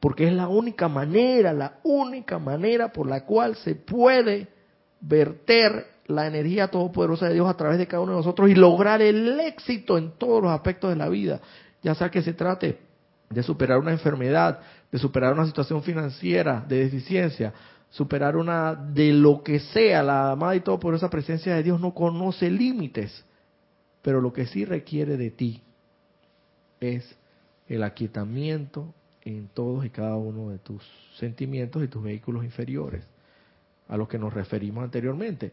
[0.00, 4.48] Porque es la única manera, la única manera por la cual se puede
[5.00, 9.00] verter la energía todopoderosa de Dios a través de cada uno de nosotros y lograr
[9.02, 11.40] el éxito en todos los aspectos de la vida,
[11.82, 12.78] ya sea que se trate
[13.30, 14.60] de superar una enfermedad,
[14.90, 17.52] de superar una situación financiera, de deficiencia,
[17.92, 21.78] superar una de lo que sea, la amada y todo por esa presencia de Dios
[21.78, 23.24] no conoce límites,
[24.00, 25.62] pero lo que sí requiere de ti
[26.80, 27.16] es
[27.68, 30.82] el aquietamiento en todos y cada uno de tus
[31.16, 33.04] sentimientos y tus vehículos inferiores,
[33.88, 35.52] a los que nos referimos anteriormente.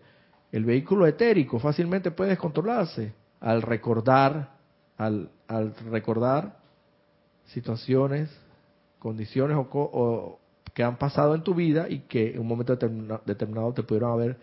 [0.50, 3.12] El vehículo etérico fácilmente puede descontrolarse
[3.42, 4.56] al recordar,
[4.98, 6.58] al, al recordar
[7.48, 8.30] situaciones,
[8.98, 10.39] condiciones o,
[10.80, 14.38] que han pasado en tu vida y que en un momento determinado, te pudieron haber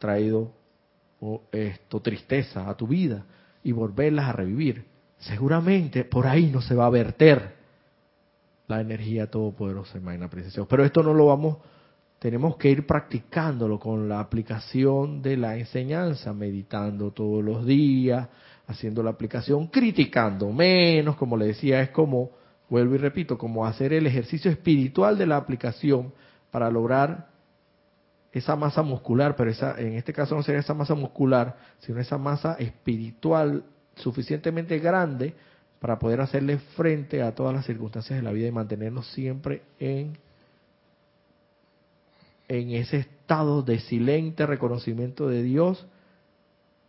[0.00, 0.50] traído
[1.52, 3.24] esto tristeza a tu vida
[3.62, 4.84] y volverlas a revivir.
[5.18, 7.54] Seguramente por ahí no se va a verter
[8.66, 10.64] la energía todopoderosa, Magna Presencia.
[10.68, 11.58] Pero esto no lo vamos,
[12.18, 18.28] tenemos que ir practicándolo con la aplicación de la enseñanza, meditando todos los días,
[18.66, 22.32] haciendo la aplicación, criticando menos, como le decía, es como,
[22.68, 26.12] vuelvo y repito, como hacer el ejercicio espiritual de la aplicación
[26.50, 27.28] para lograr
[28.32, 32.18] esa masa muscular, pero esa, en este caso no sería esa masa muscular, sino esa
[32.18, 33.64] masa espiritual
[33.94, 35.34] suficientemente grande
[35.80, 40.18] para poder hacerle frente a todas las circunstancias de la vida y mantenernos siempre en,
[42.48, 45.86] en ese estado de silente reconocimiento de Dios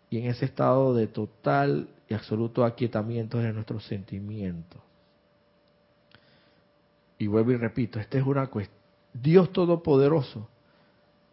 [0.10, 4.87] y en ese estado de total y absoluto aquietamiento de nuestros sentimientos.
[7.18, 8.78] Y vuelvo y repito, esta es una cuestión.
[9.14, 10.50] Dios Todopoderoso,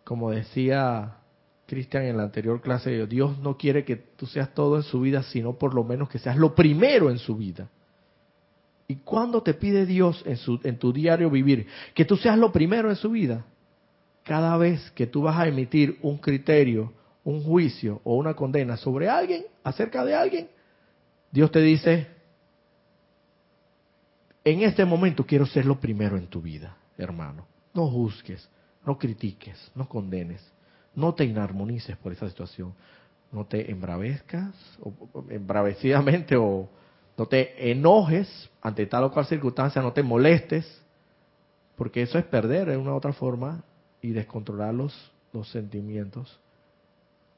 [0.04, 1.18] como decía
[1.66, 5.22] Cristian en la anterior clase, Dios no quiere que tú seas todo en su vida,
[5.22, 7.68] sino por lo menos que seas lo primero en su vida.
[8.86, 12.52] ¿Y cuando te pide Dios en, su, en tu diario vivir que tú seas lo
[12.52, 13.44] primero en su vida?
[14.24, 16.92] Cada vez que tú vas a emitir un criterio,
[17.24, 20.48] un juicio o una condena sobre alguien, acerca de alguien,
[21.30, 22.08] Dios te dice,
[24.44, 27.46] en este momento quiero ser lo primero en tu vida, hermano.
[27.72, 28.48] No juzgues,
[28.84, 30.54] no critiques, no condenes
[30.94, 32.72] no te inarmonices por esa situación.
[33.32, 34.92] No te embravezcas, o,
[35.28, 36.68] embravecidamente, o
[37.16, 40.82] no te enojes ante tal o cual circunstancia, no te molestes,
[41.76, 43.64] porque eso es perder de una u otra forma
[44.00, 44.94] y descontrolar los
[45.50, 46.38] sentimientos.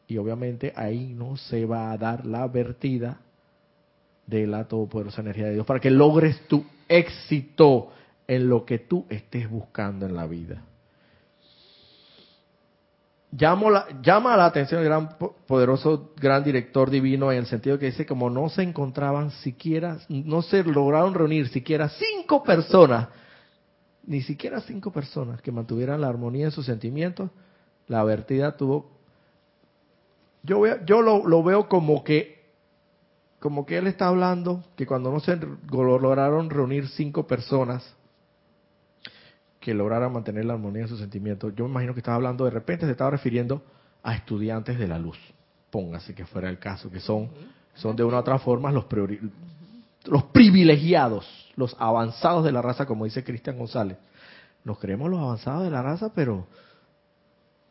[0.07, 3.21] Y obviamente ahí no se va a dar la vertida
[4.27, 7.91] de la todopoderosa energía de Dios para que logres tu éxito
[8.27, 10.63] en lo que tú estés buscando en la vida.
[13.39, 15.11] La, llama la atención el gran
[15.47, 20.41] poderoso gran director divino en el sentido que dice como no se encontraban siquiera, no
[20.43, 23.09] se lograron reunir siquiera cinco personas,
[24.07, 27.31] ni siquiera cinco personas que mantuvieran la armonía en sus sentimientos,
[27.89, 28.91] la vertida tuvo,
[30.43, 32.36] yo, yo lo, lo veo como que,
[33.41, 35.39] como que él está hablando que cuando no se
[35.71, 37.95] lograron reunir cinco personas,
[39.61, 41.53] que lograra mantener la armonía en sus sentimientos.
[41.57, 43.63] Yo me imagino que estaba hablando, de repente se estaba refiriendo
[44.03, 45.19] a estudiantes de la luz.
[45.71, 47.29] Póngase que fuera el caso, que son,
[47.75, 48.87] son de una u otra forma los,
[50.05, 51.27] los privilegiados,
[51.57, 53.99] los avanzados de la raza, como dice Cristian González.
[54.63, 56.47] Nos creemos los avanzados de la raza, pero,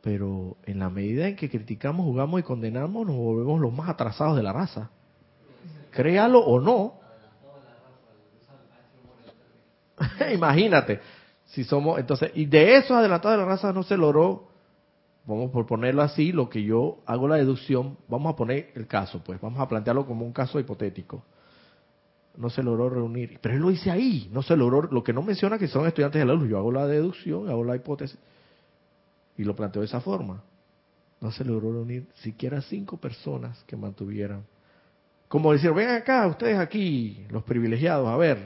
[0.02, 4.36] pero en la medida en que criticamos, jugamos y condenamos, nos volvemos los más atrasados
[4.36, 4.90] de la raza.
[5.96, 7.00] Créalo o no.
[10.34, 11.00] Imagínate
[11.56, 14.50] si somos, entonces, y de eso adelantado de la raza no se logró,
[15.26, 19.24] vamos por ponerlo así, lo que yo hago la deducción, vamos a poner el caso,
[19.24, 21.24] pues, vamos a plantearlo como un caso hipotético.
[22.36, 25.22] No se logró reunir, pero él lo dice ahí, no se logró, lo que no
[25.22, 28.20] menciona que son estudiantes de la luz, yo hago la deducción, hago la hipótesis,
[29.38, 30.44] y lo planteo de esa forma.
[31.22, 34.44] No se logró reunir siquiera cinco personas que mantuvieran.
[35.28, 38.38] Como decir, ven acá, ustedes aquí, los privilegiados, a ver,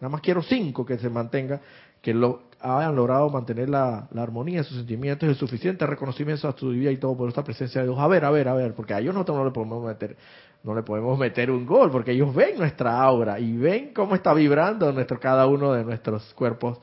[0.00, 1.60] nada más quiero cinco que se mantengan
[2.00, 6.70] que lo, hayan logrado mantener la, armonía de sus sentimientos, el suficiente reconocimiento a su
[6.70, 7.98] vida y todo por esta presencia de Dios.
[7.98, 10.16] A ver, a ver, a ver, porque a ellos no, no le podemos meter,
[10.62, 14.32] no le podemos meter un gol, porque ellos ven nuestra aura y ven cómo está
[14.32, 16.78] vibrando nuestro, cada uno de nuestros cuerpos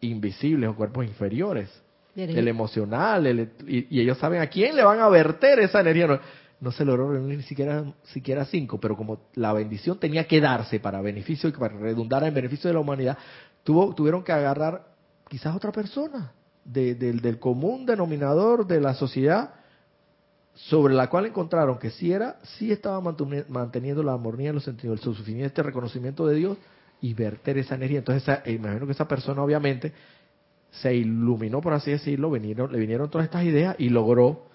[0.00, 1.82] invisibles o cuerpos inferiores.
[2.14, 6.20] El emocional, y, ellos saben a quién le van a verter esa energía.
[6.62, 10.80] No, se logró reunir ni siquiera, siquiera cinco, pero como la bendición tenía que darse
[10.80, 13.18] para beneficio y para redundar en beneficio de la humanidad,
[13.64, 14.86] tuvo, tuvieron que agarrar
[15.28, 16.32] quizás otra persona
[16.64, 19.54] del común denominador de la sociedad
[20.54, 23.00] sobre la cual encontraron que sí era, sí estaba
[23.48, 26.58] manteniendo la armonía en los sentidos, el suficiente reconocimiento de Dios
[27.00, 27.98] y verter esa energía.
[27.98, 29.92] Entonces, esa, imagino que esa persona obviamente
[30.70, 34.46] se iluminó, por así decirlo, vinieron, le vinieron todas estas ideas y logró,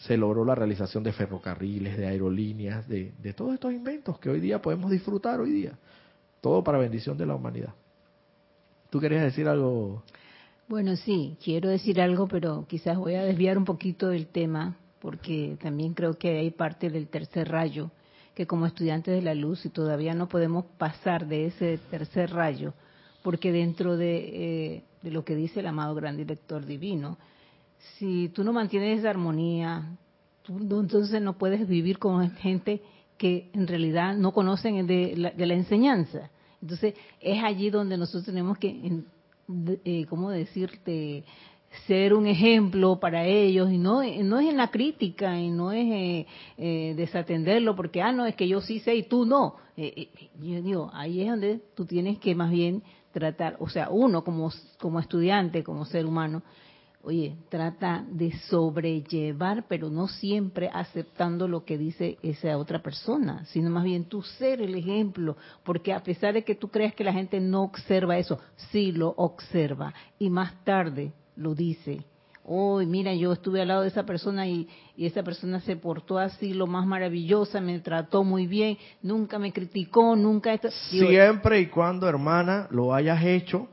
[0.00, 4.40] se logró la realización de ferrocarriles, de aerolíneas, de, de todos estos inventos que hoy
[4.40, 5.78] día podemos disfrutar hoy día
[6.40, 7.74] todo para bendición de la humanidad.
[8.90, 10.02] ¿Tú querías decir algo?
[10.68, 15.56] Bueno, sí, quiero decir algo, pero quizás voy a desviar un poquito del tema, porque
[15.60, 17.90] también creo que hay parte del tercer rayo,
[18.34, 22.72] que como estudiantes de la luz, y todavía no podemos pasar de ese tercer rayo,
[23.22, 27.18] porque dentro de, eh, de lo que dice el amado gran director divino,
[27.96, 29.96] si tú no mantienes esa armonía,
[30.42, 32.82] tú entonces no puedes vivir con gente
[33.16, 36.30] que en realidad no conocen de la, de la enseñanza.
[36.62, 39.02] Entonces es allí donde nosotros tenemos que,
[39.84, 41.24] eh, ¿cómo decirte?
[41.86, 45.86] ser un ejemplo para ellos y no no es en la crítica y no es
[45.86, 46.26] eh,
[46.58, 50.08] eh, desatenderlo porque ah no es que yo sí sé y tú no eh,
[50.40, 54.50] yo digo ahí es donde tú tienes que más bien tratar o sea uno como
[54.80, 56.42] como estudiante como ser humano
[57.02, 63.70] oye, trata de sobrellevar, pero no siempre aceptando lo que dice esa otra persona, sino
[63.70, 67.12] más bien tú ser el ejemplo, porque a pesar de que tú creas que la
[67.12, 68.38] gente no observa eso,
[68.70, 72.04] sí lo observa y más tarde lo dice.
[72.44, 76.18] Hoy, mira, yo estuve al lado de esa persona y, y, esa persona se portó
[76.18, 80.58] así, lo más maravillosa, me trató muy bien, nunca me criticó, nunca...
[80.88, 83.68] Siempre y cuando, hermana, lo hayas hecho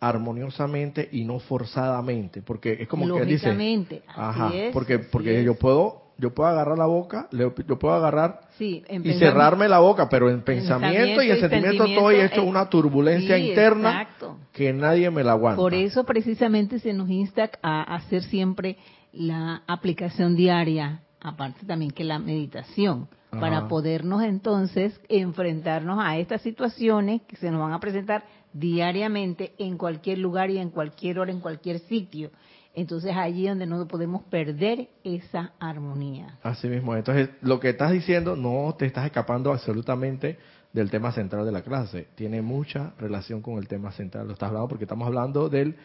[0.00, 6.34] armoniosamente y no forzadamente, porque es como que dice, ajá, porque porque yo puedo yo
[6.34, 11.30] puedo agarrar la boca, yo puedo agarrar y cerrarme la boca, pero en pensamiento, y
[11.30, 14.08] en sentimiento, estoy hecho una turbulencia interna
[14.52, 15.60] que nadie me la aguanta.
[15.60, 18.78] Por eso precisamente se nos insta a hacer siempre
[19.12, 23.08] la aplicación diaria, aparte también que la meditación,
[23.40, 29.76] para podernos entonces enfrentarnos a estas situaciones que se nos van a presentar diariamente en
[29.76, 32.30] cualquier lugar y en cualquier hora, en cualquier sitio.
[32.74, 36.38] Entonces allí donde no podemos perder esa armonía.
[36.42, 36.94] Así mismo.
[36.94, 40.38] Entonces lo que estás diciendo no te estás escapando absolutamente
[40.72, 42.08] del tema central de la clase.
[42.14, 44.26] Tiene mucha relación con el tema central.
[44.26, 45.76] Lo estás hablando porque estamos hablando del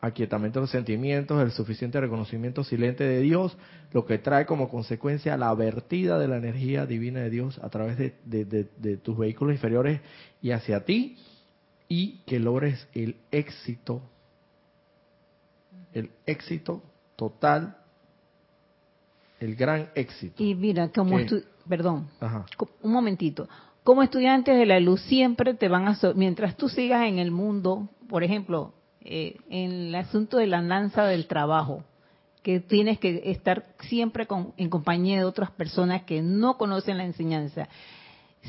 [0.00, 3.56] aquietamiento de los sentimientos, el suficiente reconocimiento silente de Dios,
[3.92, 7.96] lo que trae como consecuencia la vertida de la energía divina de Dios a través
[7.98, 10.00] de, de tus vehículos inferiores
[10.42, 11.16] y hacia ti
[11.88, 14.02] y que logres el éxito,
[15.92, 16.82] el éxito
[17.16, 17.76] total,
[19.40, 20.42] el gran éxito.
[20.42, 21.18] Y mira, como
[21.68, 22.08] perdón,
[22.82, 23.48] un momentito,
[23.82, 27.88] como estudiantes de la luz siempre te van a, mientras tú sigas en el mundo,
[28.08, 28.74] por ejemplo,
[29.08, 31.84] eh, en el asunto de la danza del trabajo,
[32.42, 34.26] que tienes que estar siempre
[34.56, 37.68] en compañía de otras personas que no conocen la enseñanza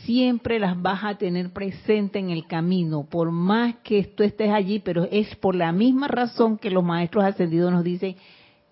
[0.06, 4.80] siempre las vas a tener presente en el camino, por más que tú estés allí,
[4.80, 8.16] pero es por la misma razón que los maestros ascendidos nos dicen,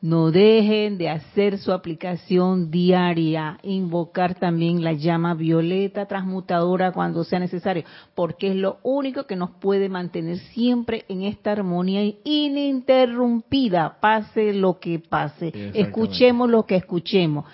[0.02, 7.40] no dejen de hacer su aplicación diaria, invocar también la llama violeta transmutadora cuando sea
[7.40, 7.84] necesario,
[8.14, 14.80] porque es lo único que nos puede mantener siempre en esta armonía ininterrumpida, pase lo
[14.80, 17.46] que pase, escuchemos lo que escuchemos.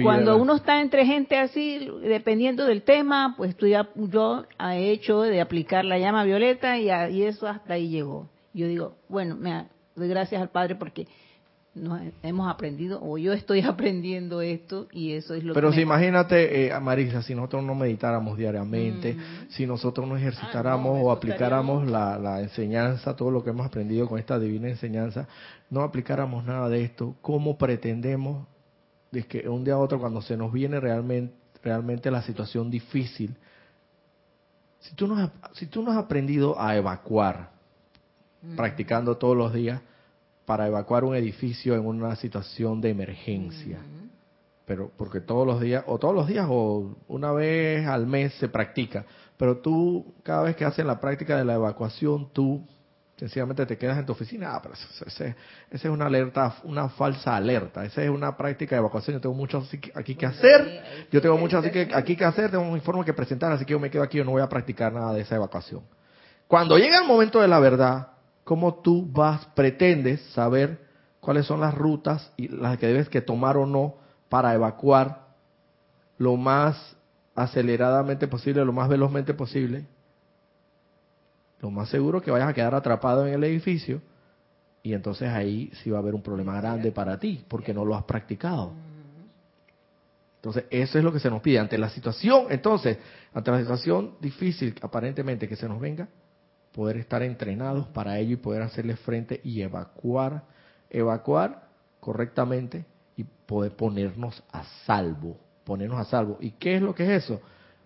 [0.00, 5.22] Cuando uno está entre gente así, dependiendo del tema, pues tú ya, yo he hecho
[5.22, 8.28] de aplicar la llama violeta y, y eso hasta ahí llegó.
[8.54, 9.66] Yo digo, bueno, me
[9.96, 11.06] doy gracias al Padre porque
[11.74, 15.76] nos hemos aprendido, o yo estoy aprendiendo esto y eso es lo Pero que...
[15.76, 19.50] si imagínate, eh, Marisa, si nosotros no meditáramos diariamente, mm.
[19.50, 24.08] si nosotros no ejercitáramos ah, o aplicáramos la, la, enseñanza, todo lo que hemos aprendido
[24.08, 25.28] con esta divina enseñanza,
[25.70, 28.46] no aplicáramos nada de esto, ¿cómo pretendemos
[29.12, 33.36] de que un día a otro cuando se nos viene realmente, realmente la situación difícil,
[34.80, 37.50] si tú no has, si tú no has aprendido a evacuar,
[38.42, 38.56] mm.
[38.56, 39.80] practicando todos los días,
[40.44, 44.08] para evacuar un edificio en una situación de emergencia, mm.
[44.66, 48.48] pero porque todos los días, o todos los días, o una vez al mes se
[48.48, 49.04] practica,
[49.36, 52.66] pero tú cada vez que haces la práctica de la evacuación, tú
[53.20, 55.36] sencillamente te quedas en tu oficina, ah, pero ese,
[55.70, 59.62] es una alerta, una falsa alerta, esa es una práctica de evacuación, yo tengo mucho
[59.94, 63.12] aquí que hacer, yo tengo mucho aquí que, aquí que hacer, tengo un informe que
[63.12, 65.36] presentar, así que yo me quedo aquí, yo no voy a practicar nada de esa
[65.36, 65.82] evacuación.
[66.48, 68.08] Cuando llega el momento de la verdad,
[68.50, 70.80] ¿cómo tú vas, pretendes saber
[71.20, 73.94] cuáles son las rutas y las que debes que tomar o no
[74.28, 75.28] para evacuar
[76.18, 76.96] lo más
[77.36, 79.84] aceleradamente posible, lo más velozmente posible?
[81.60, 84.02] lo más seguro es que vayas a quedar atrapado en el edificio
[84.82, 87.94] y entonces ahí sí va a haber un problema grande para ti porque no lo
[87.94, 88.72] has practicado.
[90.38, 92.98] Entonces, eso es lo que se nos pide ante la situación, entonces,
[93.32, 96.08] ante la situación difícil aparentemente que se nos venga,
[96.72, 100.44] poder estar entrenados para ello y poder hacerle frente y evacuar,
[100.88, 101.68] evacuar
[102.00, 102.84] correctamente
[103.16, 106.38] y poder ponernos a salvo, ponernos a salvo.
[106.40, 107.40] ¿Y qué es lo que es eso?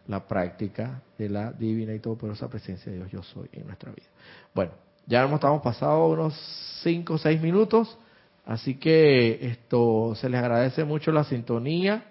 [0.06, 4.06] la práctica de la divina y todopoderosa presencia de Dios yo soy en nuestra vida.
[4.54, 4.72] Bueno,
[5.06, 6.34] ya hemos estamos pasado unos
[6.82, 7.98] 5 o 6 minutos,
[8.44, 12.04] así que esto se les agradece mucho la sintonía,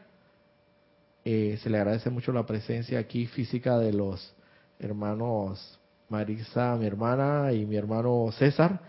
[1.26, 4.36] eh, se les agradece mucho la presencia aquí física de los
[4.80, 5.80] hermanos
[6.14, 8.80] Marisa, mi hermana, y mi hermano César.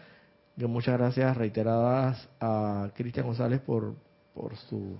[0.56, 3.94] muchas gracias reiteradas a Cristian González por,
[4.34, 4.98] por su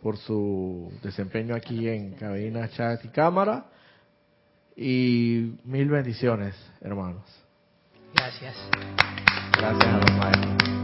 [0.00, 3.64] por su desempeño aquí en cabina, chat y cámara.
[4.76, 7.24] Y mil bendiciones, hermanos.
[8.14, 8.54] Gracias.
[9.58, 10.81] Gracias a los maestros.